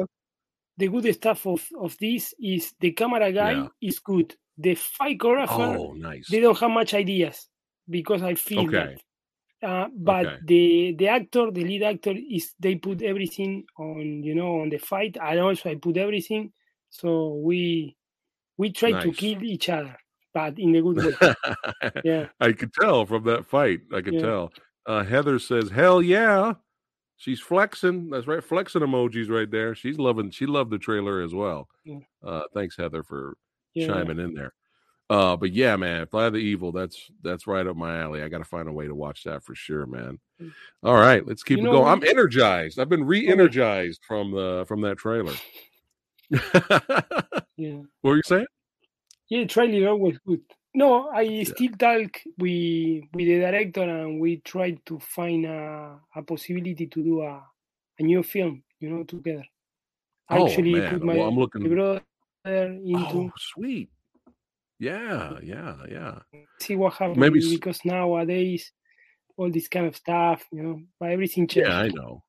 [0.77, 3.67] the good stuff of, of this is the camera guy Yeah.
[3.81, 4.35] is good.
[4.57, 6.27] The fight choreographer, Oh, nice.
[6.29, 7.47] they don't have much ideas
[7.89, 8.95] because I feel Okay.
[9.61, 9.67] that.
[9.67, 10.37] Uh, but Okay.
[10.45, 14.77] the the actor, the lead actor, is they put everything on you know on the
[14.79, 16.51] fight, and also I put everything.
[16.89, 17.95] So we
[18.57, 19.95] we try to kill each other,
[20.33, 21.33] but in a good way.
[22.03, 23.81] yeah, I could tell from that fight.
[23.93, 24.21] I could Yeah.
[24.21, 24.51] tell.
[24.85, 26.53] Uh, Heather says, "Hell yeah!"
[27.17, 28.09] She's flexing.
[28.09, 29.75] That's right, flexing emojis right there.
[29.75, 30.31] She's loving.
[30.31, 31.67] She loved the trailer as well.
[31.85, 31.99] Yeah.
[32.25, 33.37] Uh, thanks Heather for
[33.75, 33.87] Yeah.
[33.87, 34.53] chiming in there.
[35.09, 36.71] Uh, but yeah, man, Fly the Evil.
[36.71, 38.23] That's that's right up my alley.
[38.23, 40.17] I got to find a way to watch that for sure, man.
[40.41, 40.53] Mm.
[40.83, 41.89] All right, let's keep You it know, going.
[41.91, 42.79] I'm energized.
[42.79, 45.33] I've been re-energized from the from that trailer.
[47.57, 47.81] Yeah.
[48.01, 48.47] What were you saying?
[49.31, 50.41] Yeah, trailer always good.
[50.75, 56.21] No, I still talk with with the director and we try to find a, a
[56.21, 57.41] possibility to do a,
[57.99, 59.45] a new film, you know, together.
[60.29, 60.89] Oh, Actually man.
[60.91, 62.03] put my, Well, I'm looking- brother
[62.43, 63.89] into Oh, sweet.
[64.79, 66.19] Yeah, yeah, yeah.
[66.59, 68.71] see what happens Maybe because nowadays
[69.37, 71.69] all this kind of stuff, you know, but everything changed.
[71.69, 72.23] Yeah, I know.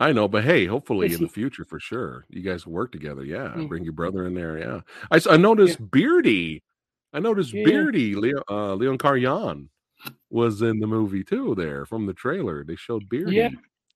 [0.00, 3.22] I know, but hey, hopefully in the future for sure, you guys work together.
[3.24, 3.68] Yeah, Mm.
[3.68, 4.58] bring your brother in there.
[4.58, 4.80] Yeah,
[5.10, 6.62] I noticed Beardy.
[7.12, 7.64] I noticed Yeah.
[7.64, 8.14] Beardy.
[8.14, 9.68] Leo, uh, Leon Caryan
[10.30, 11.54] was in the movie too.
[11.54, 13.36] There from the trailer, they showed Beardy.
[13.36, 13.50] Yeah.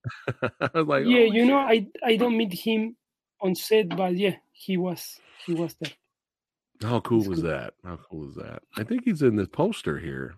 [0.61, 1.57] I was like, yeah, oh, you know.
[1.57, 2.95] I I don't meet him
[3.41, 5.93] on set, but yeah, he was he was there.
[6.83, 7.51] how cool it's is cool.
[7.51, 7.75] that?
[7.83, 8.63] How cool is that?
[8.77, 10.35] I think he's in the poster here.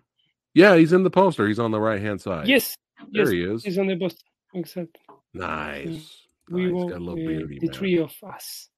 [0.53, 1.45] Yeah, he's in the poster.
[1.47, 2.47] He's on the right hand side.
[2.47, 2.77] Yes,
[3.11, 3.63] there yes, he is.
[3.65, 4.23] he's on the poster.
[4.53, 5.01] Exactly.
[5.39, 6.27] Nice.
[6.49, 6.73] We nice.
[6.73, 7.73] will Gotta love Beardy, the man.
[7.75, 8.69] three of us.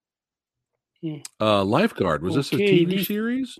[1.39, 2.23] Uh, Lifeguard.
[2.23, 3.57] Was this a TV this- series?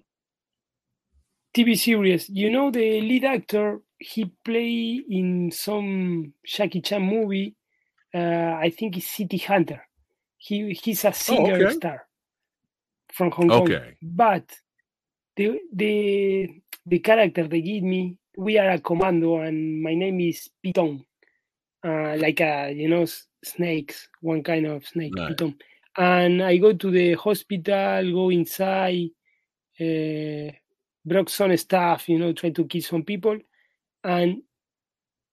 [1.55, 2.29] TV series.
[2.29, 3.81] You know the lead actor.
[3.97, 7.55] He play in some Jackie Chan movie.
[8.13, 9.81] Uh, I think it's City Hunter.
[10.37, 11.73] He he's a singer Oh, okay.
[11.73, 12.07] star
[13.13, 13.61] from Hong Kong.
[13.63, 13.95] Okay.
[14.01, 14.45] But
[15.35, 16.49] the the
[16.85, 21.03] the character they give me, we are a commando, and my name is Piton,
[21.83, 23.05] uh, like a you know
[23.43, 25.35] snakes, one kind of snake, Right.
[25.37, 25.55] Piton.
[25.97, 29.09] And I go to the hospital, go inside,
[29.79, 30.51] uh,
[31.05, 33.37] broke some stuff, you know, try to kill some people,
[34.03, 34.41] and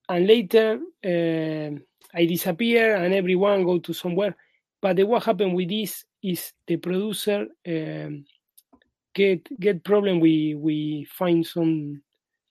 [0.09, 1.79] and later uh,
[2.17, 4.35] I disappear, and everyone go to somewhere.
[4.81, 8.25] But the, what happened with this is the producer um,
[9.13, 10.19] get get problem.
[10.19, 12.01] We we find some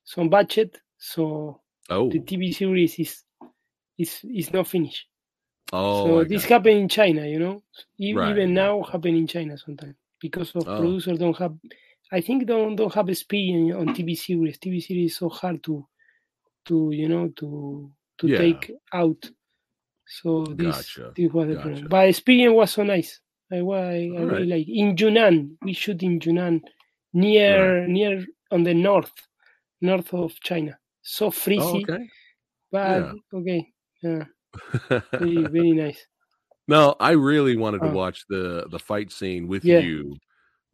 [0.05, 3.23] some budget, so Oh, the TV series is
[3.99, 5.07] is is not finished.
[5.73, 7.63] oh, so this got happen in China, you know.
[7.99, 10.77] E- Right, Even now happen in China sometimes because of Oh.
[10.77, 11.55] producers don't have.
[12.13, 14.59] I think don't don't have experience on TV series.
[14.59, 15.87] TV series is so hard to
[16.67, 18.39] to you know to to Yeah.
[18.39, 19.31] take out.
[20.07, 21.69] So this Gotcha, this was the gotcha.
[21.69, 21.89] problem.
[21.89, 23.21] But experience was so nice.
[23.53, 25.59] I, I, I All really like in Yunnan.
[25.63, 26.63] We shoot in Yunnan,
[27.13, 29.13] near near on the north,
[29.81, 30.79] north of China.
[31.03, 32.09] So Oh, okay.
[32.71, 33.13] but Yeah.
[33.35, 33.73] okay,
[34.03, 34.25] yeah,
[35.13, 36.07] very very nice.
[36.69, 39.81] no, I really wanted to Uh, watch the the fight scene with Yeah.
[39.81, 40.17] you,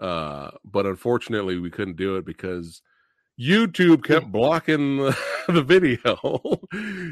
[0.00, 2.82] uh, but unfortunately we couldn't do it because
[3.40, 5.16] YouTube kept blocking the,
[5.48, 6.16] the video.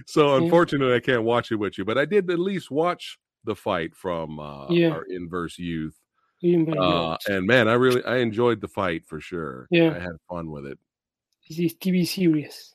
[0.06, 0.42] so Yeah.
[0.42, 1.84] unfortunately, I can't watch it with you.
[1.84, 4.90] But I did at least watch the fight from uh, Yeah.
[4.90, 5.98] our inverse youth.
[6.42, 9.66] Uh, and man, I really I enjoyed the fight for sure.
[9.70, 9.90] Yeah.
[9.90, 10.78] I had fun with it.
[11.48, 12.74] This is TV series.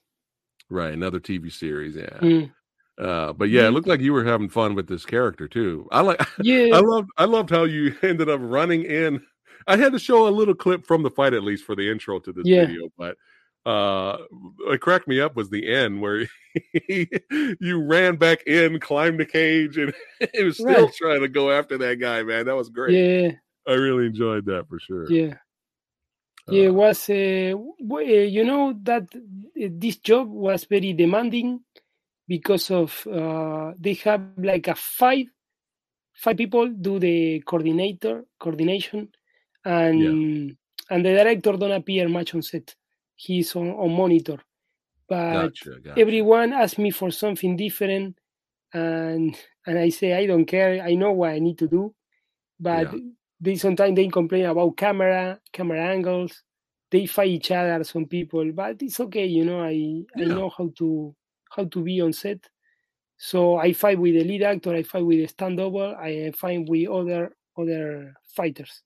[0.69, 2.17] Right, another TV series, yeah.
[2.19, 2.51] Mm.
[2.97, 3.73] Uh, but yeah, it Mhm.
[3.73, 5.87] looked like you were having fun with this character too.
[5.91, 9.21] I like Yeah, I loved I loved how you ended up running in.
[9.67, 12.19] I had to show a little clip from the fight at least for the intro
[12.19, 12.65] to this Yeah.
[12.67, 13.17] video, but
[13.65, 14.17] uh
[14.69, 16.27] it cracked me up was the end where
[17.59, 20.93] you ran back in, climbed the cage, and it was still Right.
[20.93, 22.45] trying to go after that guy, man.
[22.45, 22.93] That was great.
[22.93, 23.31] yeah,
[23.67, 25.09] I really enjoyed that for sure.
[25.09, 25.33] yeah.
[26.47, 27.53] Yeah, it Uh, was uh,
[27.91, 31.64] uh, you know that uh, this job was very demanding
[32.27, 35.27] because of uh, they have like a five
[36.13, 39.09] five people do the coordinator coordination
[39.63, 40.55] and
[40.89, 42.75] and the director don't appear much on set.
[43.15, 44.39] He's on, on monitor,
[45.07, 45.99] but gotcha, gotcha.
[45.99, 48.17] everyone asks me for something different
[48.73, 51.93] and and i say i don't care i know what i need to do
[52.59, 52.99] but Yeah.
[53.39, 56.43] they sometimes they complain about camera camera angles
[56.91, 60.69] they fight each other some people but it's okay you know i i know how
[60.77, 61.15] to
[61.51, 62.39] how to be on set
[63.17, 66.65] so i fight with the lead actor i fight with the stand double i fight
[66.67, 68.81] with other other fighters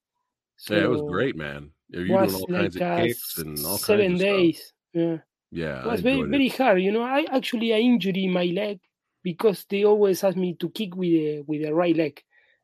[0.57, 1.71] so yeah, it was great, man.
[1.87, 4.73] You're doing was all kinds of kicks and all seven kinds of days stuff.
[4.93, 5.17] yeah
[5.51, 6.29] Yeah, it was very it.
[6.29, 8.79] very hard you know i actually i injured my leg
[9.23, 12.21] because they always ask me to kick with the with the right leg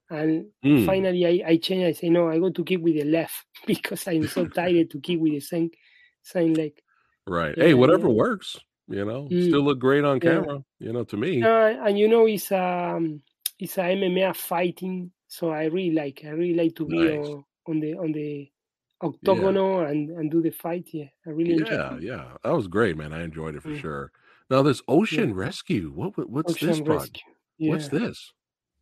[0.09, 3.05] and Mm, finally I, I change i say no i go to kick with the
[3.05, 5.71] left because i'm so tired to kick with the same
[6.21, 6.73] same leg
[7.27, 7.57] right.
[7.57, 8.13] yeah, Hey, whatever yeah.
[8.13, 8.59] works.
[8.87, 10.45] You know, Mm, still look great on yeah.
[10.45, 10.63] camera.
[10.79, 11.49] You know, to me.
[11.49, 13.21] uh, and you know it's um
[13.59, 17.09] it's a mma fighting so i really like i really like to be Nice.
[17.09, 18.51] on, on the on the
[19.01, 23.13] octagonal and and do the fight yeah i really Yeah, yeah, that was great, man.
[23.13, 23.73] I enjoyed it for Mm.
[23.73, 24.11] sure.
[24.49, 27.19] Now this Ocean Rescue, what what's this project?
[27.19, 27.23] Rescue.
[27.63, 28.33] What's this?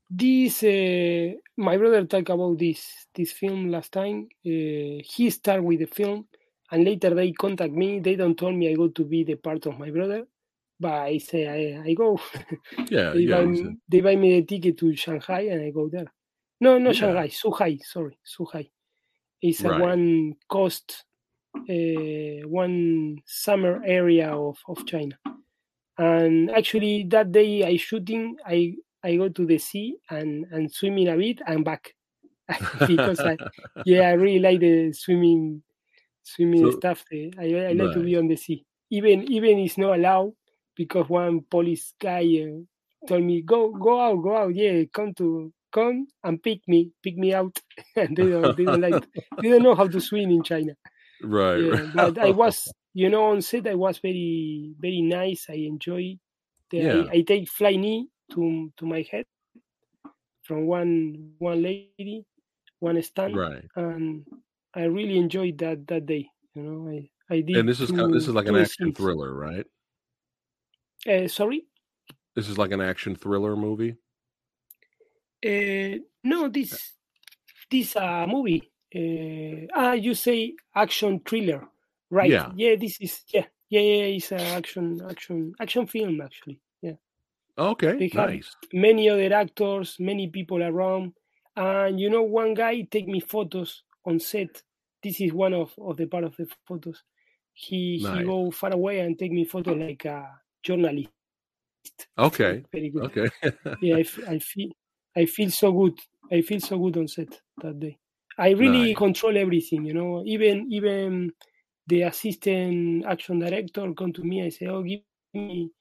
[0.10, 4.30] This uh, my brother talked about this this film last time.
[4.46, 6.28] Uh, he started with the film,
[6.74, 8.00] and later they contact me.
[8.00, 10.26] They don't tell me I go to be the part of my brother,
[10.80, 12.20] but I say I, I go.
[12.90, 13.36] Yeah, they, yeah.
[13.38, 16.12] buy, you m- they buy me the ticket to Shanghai, and I go there.
[16.60, 17.00] No, no Yeah.
[17.00, 17.80] Shanghai, Zhuhai.
[17.86, 18.70] Sorry, Zhuhai.
[19.42, 21.04] It's a one coast,
[21.56, 25.18] uh, one summer area of, of China.
[25.98, 31.10] And actually, that day I shooting, I I go to the sea and and swimming
[31.10, 31.94] a bit and back
[32.88, 33.38] because I
[33.86, 35.62] yeah I really like the swimming
[36.24, 37.06] swimming So- stuff.
[37.12, 38.66] eh, I I like to be on the sea.
[38.90, 40.34] Even even it's not allowed
[40.76, 42.62] because one police guy uh,
[43.08, 47.18] told me go go out go out yeah come to come and pick me pick
[47.18, 47.58] me out
[47.96, 49.04] and they don't they don't like
[49.42, 50.74] they don't know how to swim in China.
[51.24, 51.58] right.
[51.58, 55.48] Yeah, but I was, you know, on set I was very, very nice.
[55.50, 56.18] I enjoy.
[56.70, 57.04] The, Yeah.
[57.12, 59.26] I, I take fly knee to to my head
[60.44, 62.26] from one one lady,
[62.80, 63.64] one stand, right.
[63.76, 64.26] and
[64.76, 66.30] I really enjoyed that that day.
[66.56, 67.58] You know, I I did.
[67.58, 68.98] And this is kind this is like an action scenes.
[68.98, 69.66] thriller, right?
[71.08, 71.66] Uh, sorry.
[72.36, 73.96] This is like an action thriller movie.
[75.46, 76.94] Uh, no, this
[77.70, 78.72] this uh movie.
[78.96, 81.68] Uh, ah, you say action thriller,
[82.10, 82.30] right?
[82.30, 82.52] Yeah.
[82.56, 82.76] yeah.
[82.76, 84.04] This is yeah, yeah, yeah.
[84.18, 86.60] It's an action, action, action film actually.
[86.82, 86.94] Yeah,
[87.58, 88.56] Okay, They nice.
[88.72, 91.14] many other actors, many people around,
[91.56, 94.62] and you know, one guy take me photos on set.
[95.02, 97.04] This is one of of the part of the photos.
[97.54, 98.20] He Nice.
[98.20, 101.10] he go far away and take me photo like a journalist.
[102.18, 103.04] Okay, very good.
[103.06, 103.30] okay.
[103.82, 104.70] yeah, I, I feel
[105.16, 106.00] I feel so good.
[106.32, 107.98] I feel so good on set that day.
[108.38, 108.98] I really Nice.
[108.98, 110.24] control everything, you know.
[110.26, 111.32] Even even
[111.88, 114.44] the assistant action director come to me.
[114.44, 115.02] I say, "Oh, give
[115.34, 115.72] me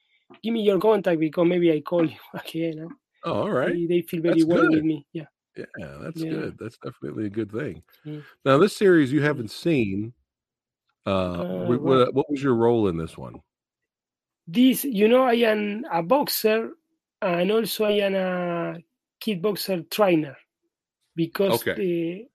[0.43, 2.95] give me your contact because maybe I call you again." huh?
[3.25, 3.73] Oh, all right.
[3.73, 5.07] They, they feel very That's well with me.
[5.13, 5.27] Yeah.
[5.57, 6.31] Yeah, that's Yeah.
[6.31, 6.57] good.
[6.59, 7.83] That's definitely a good thing.
[8.07, 8.25] Mm.
[8.45, 10.15] Now, this series you haven't seen.
[11.07, 11.81] Uh, Uh, wh- right.
[11.83, 13.43] what, what was your role in this one?
[14.47, 16.73] This, you know, I am a boxer
[17.21, 18.79] and also I am a
[19.21, 20.37] kickboxer trainer
[21.17, 22.27] because the,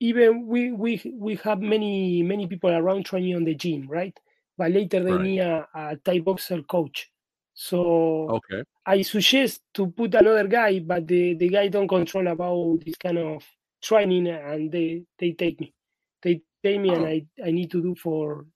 [0.00, 4.18] even we, we we have many many people around training on the gym, right?
[4.58, 5.20] But later they Right.
[5.20, 7.10] need a, a Thai boxer coach.
[7.54, 8.62] So Okay.
[8.86, 13.18] I suggest to put another guy, but the, the guy don't control about this kind
[13.18, 13.44] of
[13.82, 15.74] training and they, they take me.
[16.22, 17.06] They take me and Oh.
[17.06, 18.46] I, I need to do for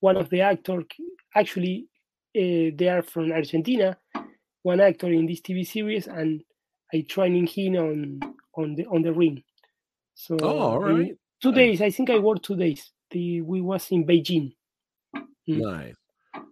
[0.00, 0.84] one of the actor.
[1.34, 1.88] Actually,
[2.36, 3.98] uh, they are from Argentina,
[4.62, 6.44] one actor in this TV series, and
[6.92, 8.20] I training him on
[8.54, 9.44] on the on the ring.
[10.14, 11.16] So Oh, all right.
[11.40, 11.82] two days.
[11.82, 12.92] I think I worked two days.
[13.10, 14.56] The we was in Beijing.
[15.48, 15.60] Mm.
[15.60, 15.96] Nice.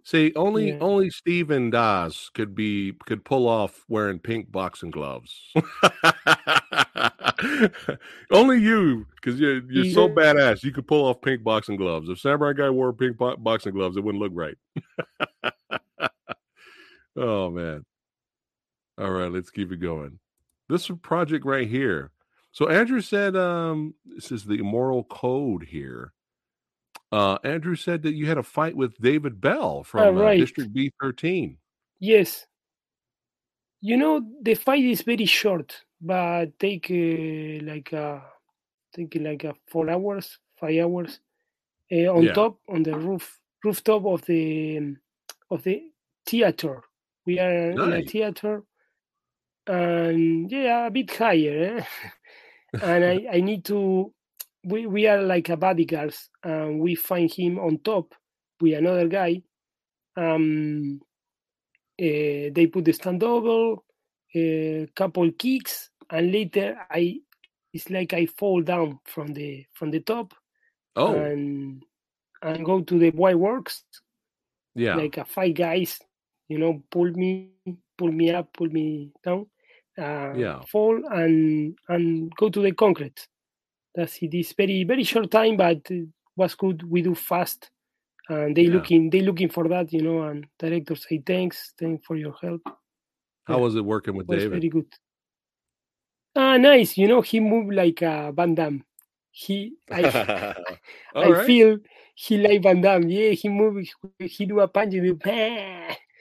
[0.03, 0.77] See, only Yeah.
[0.81, 5.53] only Steven Dasz could be could pull off wearing pink boxing gloves.
[8.31, 10.63] only you, because you're you're so badass.
[10.63, 12.09] You could pull off pink boxing gloves.
[12.09, 14.57] If Samurai Guy wore pink bo- boxing gloves, it wouldn't look right.
[17.15, 17.85] oh man!
[18.97, 20.17] All right, let's keep it going.
[20.67, 22.11] This project right here.
[22.51, 26.13] So Andrew said, um, "This is the immoral code here."
[27.11, 30.39] Uh, Andrew said that you had a fight with David Belle from uh, right.
[30.39, 31.57] District B thirteen.
[31.99, 32.45] Yes.
[33.81, 38.19] You know the fight is very short, but take uh, like uh,
[38.95, 41.19] take like uh, four hours, five hours,
[41.91, 42.33] uh, on Yeah.
[42.33, 44.97] top on the roof rooftop of the um,
[45.49, 45.81] of the
[46.25, 46.83] theater.
[47.25, 48.63] We are in a theater,
[49.67, 51.77] and yeah, a bit higher.
[51.77, 51.83] Eh?
[52.83, 54.13] and I, I need to.
[54.63, 58.13] We we are like a bodyguards, and we find him on top
[58.61, 59.43] with another guy.
[60.17, 61.01] Um,
[62.01, 63.85] uh, they put the stand double,
[64.35, 67.21] a couple kicks, and later I
[67.73, 70.33] it's like I fall down from the from the top
[70.95, 71.83] Oh, and
[72.43, 73.85] and go to the white works
[74.75, 75.99] yeah, like a five guys,
[76.47, 77.51] you know, pull me,
[77.97, 79.47] pull me up, pull me down,
[79.97, 80.63] uh, Yeah.
[80.71, 83.27] fall and and go to the concrete.
[83.95, 84.33] That's it.
[84.33, 84.39] it.
[84.39, 86.83] Is very very short time, but uh, was good.
[86.89, 87.69] We do fast,
[88.29, 88.73] and they Yeah.
[88.73, 90.23] looking they looking for that, you know.
[90.23, 92.61] And director say thanks, thanks for your help.
[93.45, 93.61] how yeah.
[93.63, 94.51] was it working with was David?
[94.51, 94.87] very good.
[96.35, 96.97] Ah, nice.
[96.97, 98.83] You know, he moved like a Van Damme.
[99.31, 100.01] He, I,
[101.15, 101.45] I right.
[101.45, 101.77] feel
[102.15, 103.09] he like Van Damme.
[103.09, 103.85] Yeah, he move,
[104.19, 105.19] he do a punch and do!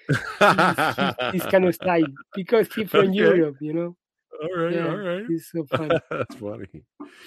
[0.08, 3.14] He's- this kind of style because he from Okay.
[3.18, 3.96] Europe, you know.
[4.42, 5.24] All right, Yeah, all right.
[5.28, 5.90] He's so fun.
[6.10, 6.66] That's funny.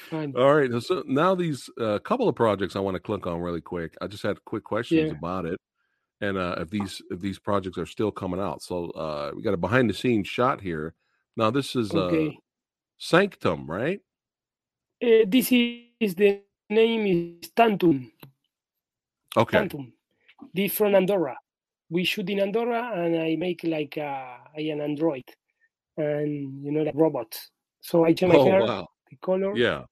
[0.09, 0.33] fun.
[0.37, 0.71] All right.
[0.81, 3.95] So now these uh, couple of projects I want to click on really quick.
[4.01, 5.17] I just had quick questions Yeah.
[5.17, 5.59] about it.
[6.21, 8.61] and uh, if these if these projects are still coming out.
[8.63, 10.93] So uh, we got a behind the scenes shot here.
[11.35, 12.29] Now this is uh,
[12.97, 13.99] Sanctum, right?
[15.03, 17.05] Uh, this is the name
[17.41, 18.11] is Tantum.
[19.35, 19.57] Okay.
[19.57, 19.93] Tantum.
[20.53, 21.35] This from Andorra.
[21.89, 25.23] We shoot in Andorra, and I make like uh, I an android,
[25.97, 27.51] and you know like robots.
[27.81, 28.87] So I change my Oh hair, wow.
[29.09, 29.57] the color.
[29.57, 29.85] Yeah.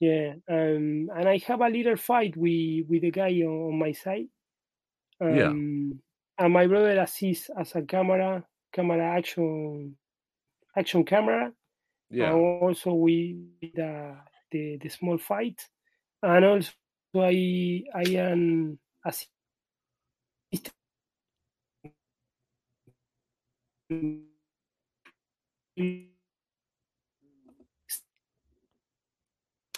[0.00, 3.92] Yeah, um, and I have a little fight with with the guy on, on my
[3.92, 4.28] side.
[5.20, 5.52] Um, Yeah.
[6.38, 9.96] And my brother assists as a camera, camera action,
[10.76, 11.52] action camera.
[12.10, 12.32] Yeah.
[12.32, 14.18] And also we the
[14.52, 15.68] the the small fight,
[16.22, 16.72] and also
[17.16, 19.30] I I am assist.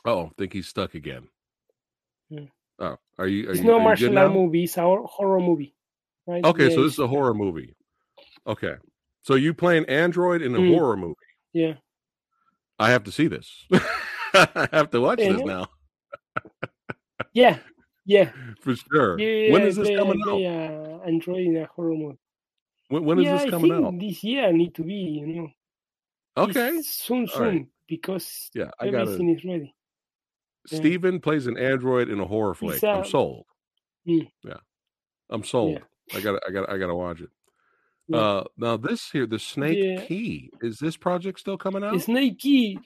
[0.05, 1.29] Oh, I think he's stuck again.
[2.31, 2.47] Yeah.
[2.79, 3.49] Oh, are you?
[3.49, 4.65] Are It's you, no martial art movie.
[4.65, 5.75] It's a horror movie.
[6.27, 6.45] Right?
[6.45, 7.75] Okay, Yeah, so this is a horror movie.
[8.47, 8.75] Okay,
[9.23, 10.75] so you playing android in a Mm.
[10.75, 11.15] horror movie?
[11.53, 11.75] Yeah.
[12.79, 13.67] I have to see this.
[14.35, 15.67] I have to watch Yeah, this now
[17.33, 17.59] Yeah.
[18.07, 18.31] Yeah.
[18.61, 19.19] for sure.
[19.19, 19.53] Yeah.
[19.53, 20.31] when is this play- coming out?
[20.31, 22.19] play, uh, Android in a horror movie.
[22.89, 23.99] When, when is yeah, this I coming think out?
[23.99, 25.49] this year need to be, you know.
[26.39, 27.53] Okay, soon, All right.
[27.53, 29.03] soon, because yeah, I got it.
[29.03, 29.74] everything is ready.
[30.70, 30.78] yeah.
[30.78, 32.82] Steven plays an android in a horror flick.
[32.84, 33.47] I'm sold.
[34.07, 34.28] Mm.
[34.45, 34.55] Yeah,
[35.30, 35.80] I'm sold.
[36.14, 36.41] I got.
[36.47, 36.70] I got.
[36.70, 37.28] I got to watch it.
[38.09, 38.18] Yeah.
[38.18, 40.05] Uh, now this here, the Snake Yeah.
[40.07, 42.01] Key, is this project still coming out?
[42.01, 42.78] Snake Key,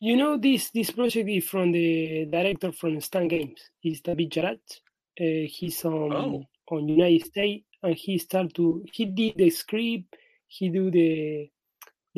[0.00, 3.60] you know this this project is from the director from Stan Games.
[3.78, 4.80] He's David Jarrett.
[5.20, 6.44] Uh, he's on Oh.
[6.70, 10.16] on United States, and he started to he did the script,
[10.48, 11.48] he do the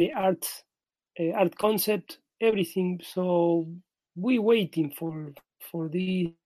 [0.01, 0.46] the art
[1.20, 3.01] uh, art concept, everything.
[3.14, 3.68] So
[4.16, 5.34] we waiting for
[5.70, 6.36] for these,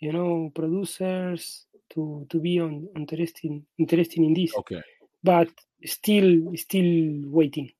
[0.00, 4.82] you know, producers to to be on interesting interesting in this, Okay,
[5.24, 5.48] but
[5.84, 7.70] still still waiting.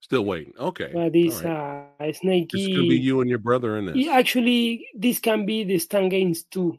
[0.00, 0.54] still waiting.
[0.58, 1.44] Okay, But this right.
[1.44, 4.06] uh, Snake it's gonna be you and your brother in this.
[4.08, 6.78] Actually, this can be the Stan Games too.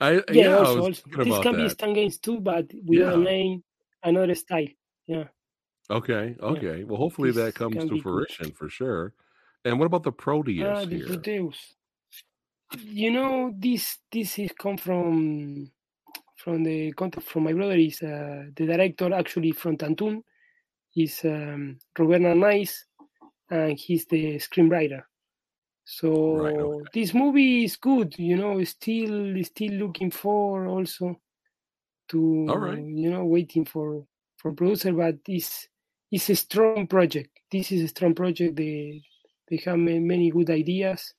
[0.00, 1.02] I Yeah, yeah, also, also.
[1.24, 1.76] this can be that.
[1.76, 3.12] Stan Games too, but with Yeah.
[3.12, 3.62] a name,
[4.02, 4.68] another style.
[5.06, 5.28] Yeah,
[5.90, 6.84] Okay, okay.
[6.84, 8.02] Well, hopefully This that comes to be good.
[8.02, 9.12] fruition for sure.
[9.64, 11.06] And what about the Proteus ah, the here?
[11.06, 11.74] Proteus.
[12.82, 15.70] You know, this this is come from
[16.36, 17.76] from the contact from my brother.
[17.76, 20.22] Is uh, the director actually from Tantun?
[20.96, 22.86] Is um, Robert Nice,
[23.50, 25.02] and he's the screenwriter.
[25.84, 26.88] So Right, okay.
[26.94, 28.18] this movie is good.
[28.18, 31.20] You know, still still looking for also
[32.08, 32.78] to right.
[32.78, 34.06] you know waiting for
[34.36, 35.68] for producer, but it's
[36.14, 37.30] it's a strong project.
[37.50, 38.54] This is a strong project.
[38.56, 39.02] They
[39.50, 41.12] they have many good ideas.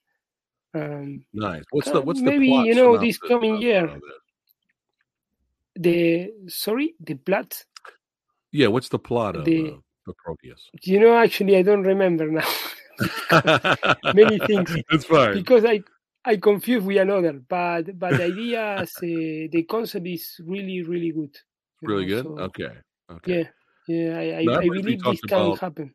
[0.73, 1.63] Um, Nice.
[1.71, 3.99] What's Uh, the what's the maybe, plot you know, this coming year.
[5.75, 7.51] the sorry, the plot.
[8.51, 10.61] Yeah, what's the plot of The- uh, the Proteus?
[10.83, 12.47] You know, actually, I don't remember now
[14.13, 14.71] Many things.
[14.95, 15.33] It's fine.
[15.33, 15.83] because I
[16.23, 17.33] I confuse with another.
[17.33, 21.35] But but the ideas, uh, the concept is really really good.
[21.81, 22.23] really know, good.
[22.23, 22.71] so, okay.
[23.11, 23.39] Okay.
[23.39, 23.47] Yeah,
[23.87, 24.17] yeah.
[24.17, 25.93] I I, I believe this can about- happen.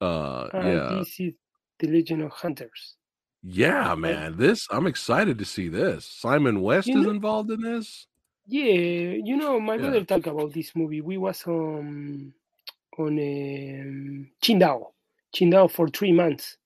[0.00, 0.98] Uh, Uh, yeah.
[0.98, 1.34] This is
[1.78, 2.96] the Legend of Hunters.
[3.44, 4.36] Yeah, man.
[4.36, 6.04] This I'm excited to see this.
[6.06, 8.06] Simon West You is know- involved in this.
[8.46, 9.82] Yeah, you know, my Yeah.
[9.82, 11.00] brother talked about this movie.
[11.00, 12.34] We was on
[12.98, 14.90] on um, Qingdao,
[15.34, 16.56] Qingdao for three months,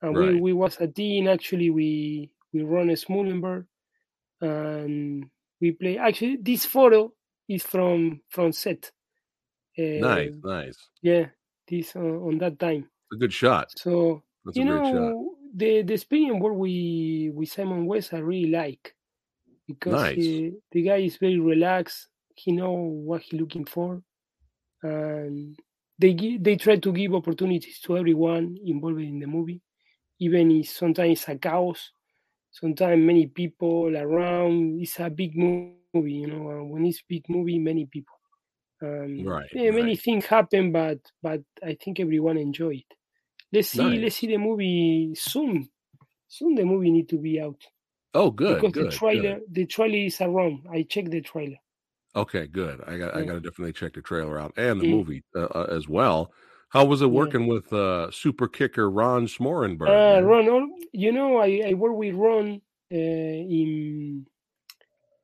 [0.00, 0.34] and Right.
[0.34, 1.26] we, we was a team.
[1.26, 3.66] Actually, we we run a Smorenberg,
[4.40, 5.28] and
[5.60, 5.98] we play.
[5.98, 7.12] Actually, this photo
[7.48, 8.92] is from from set.
[9.94, 10.88] Nice, Um, nice.
[11.02, 11.26] Yeah,
[11.68, 12.88] this uh, on that time.
[13.12, 13.74] A good shot.
[13.76, 15.16] So That's you a great shot.
[15.16, 18.94] know the the experience work we with Simon West I really like
[19.66, 20.14] because Nice.
[20.14, 22.08] he, the guy is very relaxed.
[22.34, 24.02] He know what he looking for,
[24.82, 25.56] and
[25.98, 29.60] they give, they try to give opportunities to everyone involved in the movie,
[30.20, 31.92] even if sometimes it's a chaos.
[32.52, 34.80] Sometimes many people around.
[34.80, 36.64] It's a big movie, you know.
[36.64, 38.13] When it's big movie, many people.
[38.84, 39.98] Um, Right, yeah, many right.
[40.04, 42.84] things happen, but but I think everyone enjoyed.
[42.90, 42.96] it.
[43.52, 43.98] Let's see.
[43.98, 44.00] Nice.
[44.00, 45.70] Let's see the movie soon.
[46.28, 47.62] Soon the movie need to be out
[48.14, 48.56] Oh, good.
[48.58, 49.42] because good, the trailer good.
[49.50, 50.66] the trailer is around.
[50.70, 51.58] I checked the trailer.
[52.16, 52.80] Okay, good.
[52.86, 54.90] I got I got to definitely check the trailer out and the Mm.
[54.94, 56.32] movie uh, uh, as well.
[56.70, 57.10] How was it Yeah.
[57.10, 60.08] working with uh, super kicker Ron Smorenberg?
[60.08, 60.22] Uh.
[60.22, 62.60] Ron, you know, I, I work with Ron
[62.92, 64.26] uh, in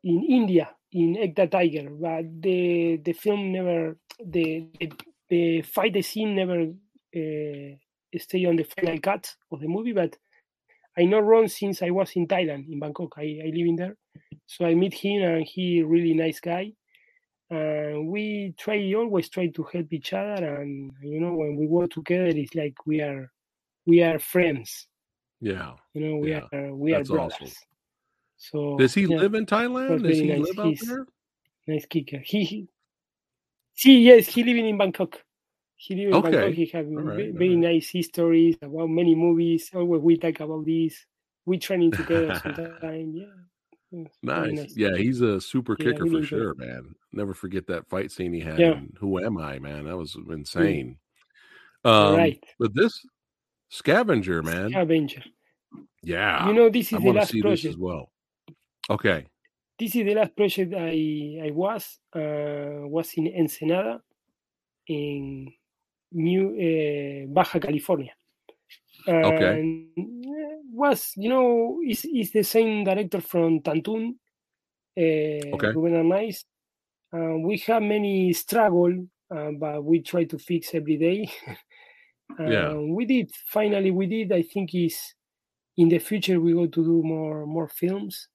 [0.02, 4.92] in India in Ek Tha Tiger, but the the film never the the,
[5.28, 9.92] the fight the scene never uh, stay on the final cut of the movie.
[9.92, 10.16] But
[10.98, 13.14] I know Ron since I was in Thailand in Bangkok.
[13.16, 13.96] I, I live in there,
[14.46, 16.72] So I meet him, and he really nice guy.
[17.50, 21.90] And we try always try to help each other, and you know when we work
[21.90, 23.30] together, it's like we are
[23.86, 24.86] we are friends.
[25.40, 25.74] Yeah.
[25.94, 27.34] You know we Yeah, are we are brothers.
[27.34, 27.52] awesome.
[28.42, 30.02] So Does he yeah, live in Thailand?
[30.02, 30.38] Does he nice.
[30.40, 31.06] live out there?
[31.66, 32.18] nice kicker.
[32.24, 32.68] He, he
[33.74, 35.22] see yes, he living in Bangkok.
[35.76, 36.30] He live in Okay.
[36.30, 36.54] Bangkok.
[36.54, 37.58] He have right, ve- very right.
[37.74, 39.70] nice histories about many movies.
[39.74, 41.04] Always we talk about this.
[41.44, 43.12] We training together sometime.
[43.14, 43.26] Yeah.
[44.22, 44.74] very Nice.
[44.76, 46.94] Yeah, he's a super Yeah, kicker for sure, man.
[47.12, 48.72] Never forget that fight scene he had Yeah.
[48.72, 49.84] in Who Am I, man?
[49.84, 50.96] That was insane.
[51.84, 52.42] You're Um, right.
[52.58, 53.04] But this
[53.68, 54.74] scavenger, man.
[54.74, 55.22] Avenger.
[56.02, 56.46] Yeah.
[56.48, 57.64] You know, this I is the want last project.
[57.66, 58.10] as well.
[58.90, 59.26] Okay.
[59.78, 64.02] This is the last project I I was uh, was in Ensenada,
[64.88, 65.48] in
[66.12, 68.12] New uh, Baja California.
[69.08, 69.60] Okay.
[69.60, 74.18] And uh, was you know is is the same director from Tantun,
[74.98, 75.72] uh, Okay.
[75.72, 76.44] Ruben Arnaiz.
[77.12, 81.30] Uh, we have many struggle, uh, but we try to fix every day.
[82.38, 82.68] Yeah.
[82.68, 83.90] Uh, we did finally.
[83.90, 84.30] We did.
[84.30, 85.14] I think is
[85.76, 88.28] in the future we go to do more more films.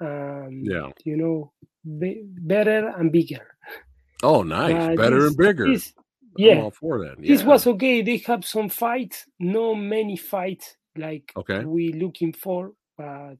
[0.00, 0.90] Um, Yeah.
[1.04, 1.52] you know,
[1.98, 3.46] be, better and bigger.
[4.22, 4.74] Oh, nice.
[4.74, 5.66] Uh, Better this- and bigger.
[5.68, 7.20] this- I'm yeah, all for that.
[7.20, 8.02] this was okay.
[8.02, 11.64] They have some fights, no many fights like Okay.
[11.64, 13.36] we looking for, but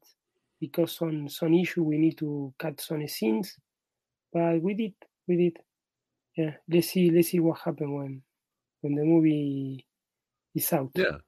[0.61, 3.57] because some some issue we need to cut some scenes.
[4.33, 4.95] But we did,
[5.29, 5.57] we did.
[6.37, 8.23] Yeah, let's see, let's see what happens when
[8.81, 9.87] when the movie
[10.55, 10.91] is out.
[10.97, 11.19] Yeah.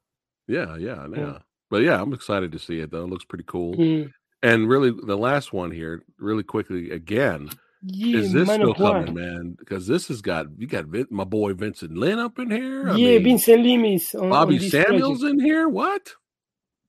[0.49, 0.76] Yeah.
[0.76, 1.07] Yeah.
[1.09, 1.16] Yeah.
[1.16, 1.39] Yeah.
[1.70, 3.05] But yeah, I'm excited to see it though.
[3.05, 3.74] It looks pretty cool.
[3.74, 4.11] Mm.
[4.43, 7.51] And really, the last one here, really quickly again,
[7.82, 9.57] Yeah, is this still coming, man?
[9.59, 12.88] Because this has got you got Vin, my boy Vincent Lyn up in here.
[12.91, 15.41] I yeah, mean, Vincent Lyn is on, on Bobby this Samuels project.
[15.41, 15.68] in here.
[15.68, 16.14] What?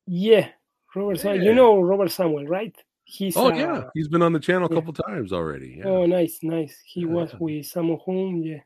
[0.08, 0.49] Yeah,
[0.95, 1.43] Robert Samuel.
[1.45, 2.76] You know Robert Samuel, right?
[3.04, 4.76] He's Oh uh, yeah, he's been on the channel a yeah.
[4.76, 5.76] couple times already.
[5.80, 5.86] Yeah.
[5.86, 6.78] Oh, nice, nice.
[6.86, 7.38] He was Yeah.
[7.39, 8.41] with Sammo Hung.
[8.43, 8.62] Yeah,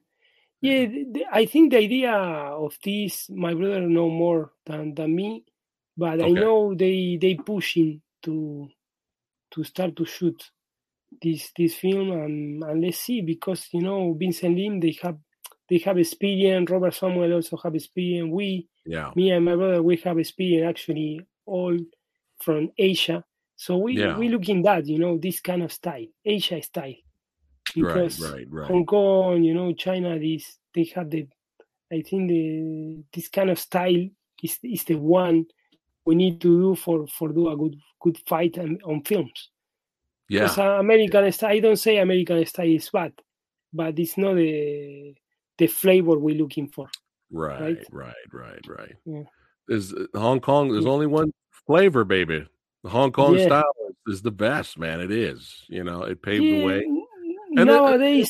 [0.61, 0.85] yeah.
[0.87, 5.45] th- th- I think the idea of this, my brother know more than than me,
[5.97, 8.67] but I know they they pushing to
[9.51, 10.51] to start to shoot
[11.21, 15.17] this this film, and, and let's see because you know Vincent Lyn they have
[15.69, 16.69] they have experience.
[16.69, 18.29] Robert Samuel also have experience.
[18.31, 19.11] We yeah.
[19.15, 21.77] me and my brother we have experience actually all
[22.39, 23.23] from Asia.
[23.55, 24.17] So we Yeah.
[24.17, 26.95] we look in that, you know, this kind of style, Asia style.
[27.73, 28.67] Because right, right, right.
[28.67, 31.27] Hong Kong, you know, China, this they have the
[31.91, 34.09] I think the this kind of style
[34.43, 35.45] is is the one
[36.05, 39.49] we need to do for for do a good good fight and, on films.
[40.27, 43.13] Yeah, Because uh, American style, I don't say American style is bad,
[43.73, 45.15] but it's not the
[45.57, 46.87] the flavor we're looking for.
[47.31, 47.85] right, right?
[47.91, 48.95] right, right, right.
[49.05, 49.23] Yeah.
[49.67, 50.71] There's uh, Hong Kong.
[50.71, 51.31] There's only one
[51.65, 52.47] flavor, baby.
[52.83, 53.45] The Hong Kong Yeah.
[53.45, 53.73] style
[54.07, 55.01] is the best, man.
[55.01, 55.63] It is.
[55.67, 56.83] You know, it paved the way.
[57.57, 58.25] And then, uh,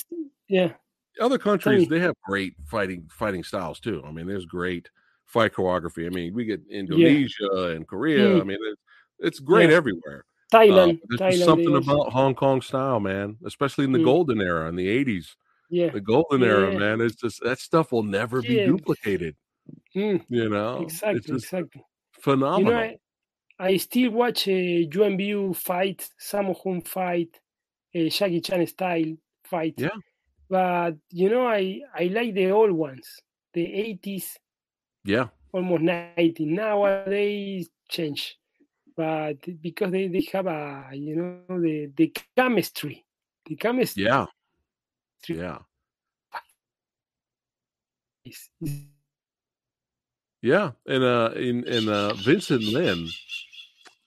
[0.48, 0.74] yeah.
[1.20, 4.04] Other countries they have great fighting fighting styles too.
[4.06, 4.90] I mean, there's great
[5.26, 6.06] fight choreography.
[6.06, 8.28] I mean, we get Indonesia and Korea.
[8.30, 8.42] Mm.
[8.42, 8.82] I mean, it's,
[9.20, 9.78] it's great Yeah.
[9.78, 10.26] everywhere.
[10.54, 13.38] Thailand, Uh, there's Thailand, something about Hong Kong style, man.
[13.46, 14.06] Especially in the Mm.
[14.06, 15.36] golden era in the '80s.
[15.70, 17.02] yeah, The golden era, man.
[17.02, 19.36] It's just that stuff will never be duplicated.
[19.96, 21.84] Mm, You know, it's exactly, exactly.
[22.22, 22.60] phenomenal.
[22.60, 22.98] You know,
[23.60, 27.40] I, I still watch uh, Yuen Biao fight, Sammo Hung fight,
[27.96, 29.74] uh, Jackie Chan style fight.
[29.78, 29.90] Yeah.
[30.48, 33.08] But you know, I I like the old ones,
[33.54, 34.38] the eighties,
[35.06, 36.46] yeah, almost ninety.
[36.46, 38.38] Nowadays change,
[38.98, 43.06] but because they, they have a you know the the chemistry,
[43.46, 44.04] the chemistry.
[44.04, 44.26] Yeah,
[45.30, 45.60] yeah,
[50.42, 50.72] yeah.
[50.88, 53.08] And uh, in and uh, Vincent Lyn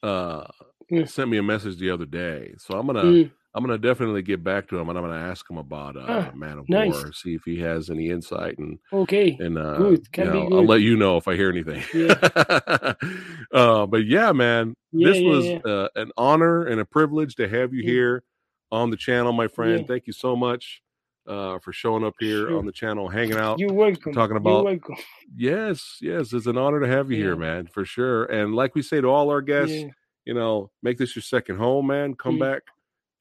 [0.03, 0.47] uh
[0.91, 1.07] Yeah.
[1.07, 4.45] sent me a message the other day, so I'm gonna Mm, I'm gonna definitely get
[4.45, 6.93] back to him and I'm gonna ask him about uh Ah, Man of nice.
[6.95, 9.37] War, see if he has any insight and okay.
[9.41, 11.83] and uh Good, you know, I'll let you know if I hear anything.
[13.53, 15.59] uh but yeah, man, Yeah, this yeah, was yeah.
[15.65, 17.91] Uh, an honor and a privilege to have you Yeah.
[17.91, 18.23] here
[18.71, 19.81] on the channel, my friend.
[19.81, 19.87] Yeah.
[19.89, 20.81] Thank you so much
[21.27, 22.59] uh for showing up here Sure.
[22.59, 23.59] on the channel, hanging out.
[23.59, 24.13] You're welcome.
[24.13, 24.95] talking You're about- welcome.
[25.37, 28.25] Yes, yes, it's an honor to have you here, man, for sure.
[28.27, 29.89] And like we say to all our guests, Yeah.
[30.25, 32.15] you know, make this your second home, man.
[32.15, 32.41] Come Mm.
[32.41, 32.63] back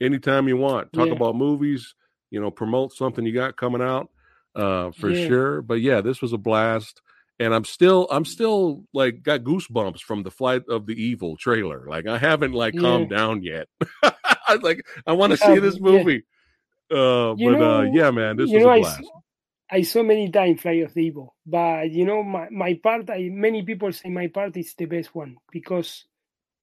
[0.02, 0.94] anytime you want.
[0.94, 1.14] Talk Yeah.
[1.14, 1.96] about movies,
[2.32, 4.10] you know, promote something you got coming out
[4.56, 5.26] uh for Yeah.
[5.26, 5.62] sure.
[5.62, 7.02] But yeah, this was a blast.
[7.40, 11.86] And I'm still I'm still like got goosebumps from the flight of the evil trailer.
[11.88, 13.68] Like I haven't like calmed down yet.
[14.04, 16.24] I like I want to see Yeah, this movie.
[16.90, 19.12] Uh You but uh yeah, man, this was know, a I blast.
[19.70, 23.30] I saw many times Flight of the Evil, but you know, my, my part, I
[23.32, 26.06] many people say my part is the best one because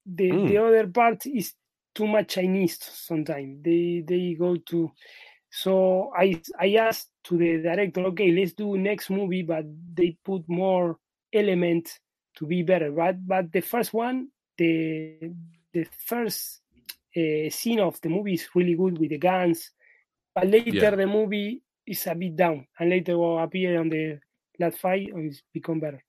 [0.05, 0.47] the Mm.
[0.47, 1.53] the other part is
[1.95, 3.63] too much Chinese sometimes.
[3.63, 4.91] They they go to
[5.51, 9.65] so I I asked to the director, okay, let's do next movie, but
[9.95, 10.97] they put more
[11.33, 11.99] element
[12.37, 12.91] to be better.
[12.91, 15.15] But but the first one, the
[15.53, 16.61] the first
[17.17, 19.71] uh, scene of the movie is really good with the guns,
[20.33, 20.91] but later Yeah.
[20.95, 24.19] the movie is a bit down, and later will appear on the
[24.59, 26.03] last fight and it's become better.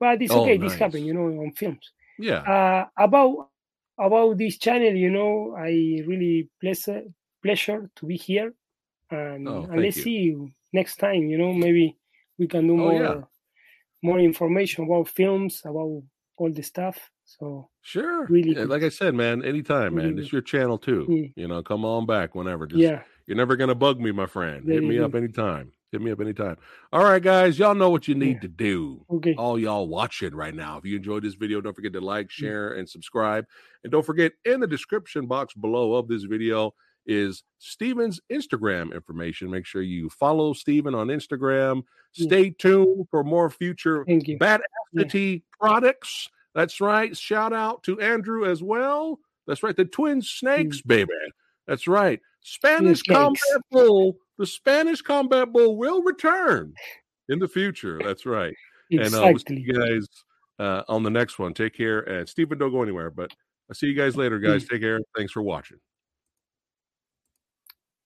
[0.00, 0.58] But it's Oh, okay.
[0.58, 0.92] This nice.
[0.92, 2.48] happen, you know, on films Yeah.
[2.48, 3.53] uh, about
[3.98, 7.02] about this channel you know i really pleasure
[7.42, 8.52] pleasure to be here
[9.10, 10.02] and, Oh, and let's you.
[10.02, 11.96] see you next time you know maybe
[12.38, 13.20] we can do Oh, more yeah.
[14.02, 16.02] more information about films about
[16.36, 18.26] all the stuff so Sure.
[18.26, 20.08] Really Yeah, like I said, man, anytime, man.
[20.08, 21.06] Really It's your channel too.
[21.08, 21.32] Mm.
[21.36, 22.66] You know, come on back whenever.
[22.66, 24.66] Just yeah You're never gonna bug me, my friend.
[24.66, 25.72] Hit me up anytime.
[25.94, 26.56] Hit me up anytime.
[26.92, 27.56] All right, guys.
[27.56, 28.40] Y'all know what you need Yeah.
[28.40, 29.06] to do.
[29.08, 30.76] okay All y'all watching right now.
[30.76, 32.30] If you enjoyed this video, don't forget to like, Mm.
[32.30, 33.46] share, and subscribe.
[33.84, 36.74] And don't forget in the description box below of this video
[37.06, 39.52] is Steven's Instagram information.
[39.52, 41.84] Make sure you follow Steven on Instagram.
[42.14, 42.26] Yeah.
[42.26, 46.28] Stay tuned for more future you Badassity products.
[46.56, 47.16] That's right.
[47.16, 49.20] Shout out to Andrew as well.
[49.46, 49.76] That's right.
[49.76, 51.12] The Twin Snakes, baby.
[51.68, 52.20] That's right.
[52.44, 54.16] Spanish Combat Bull.
[54.38, 56.74] The Spanish Combat Bull will return
[57.28, 58.00] in the future.
[58.04, 58.54] That's right.
[58.90, 60.06] And uh, we'll see you guys
[60.58, 61.54] uh, on the next one.
[61.54, 62.00] Take care.
[62.00, 63.10] And Stephen, don't go anywhere.
[63.10, 63.30] But
[63.68, 64.66] I'll see you guys later, guys.
[64.66, 65.00] Take care.
[65.16, 65.78] Thanks for watching.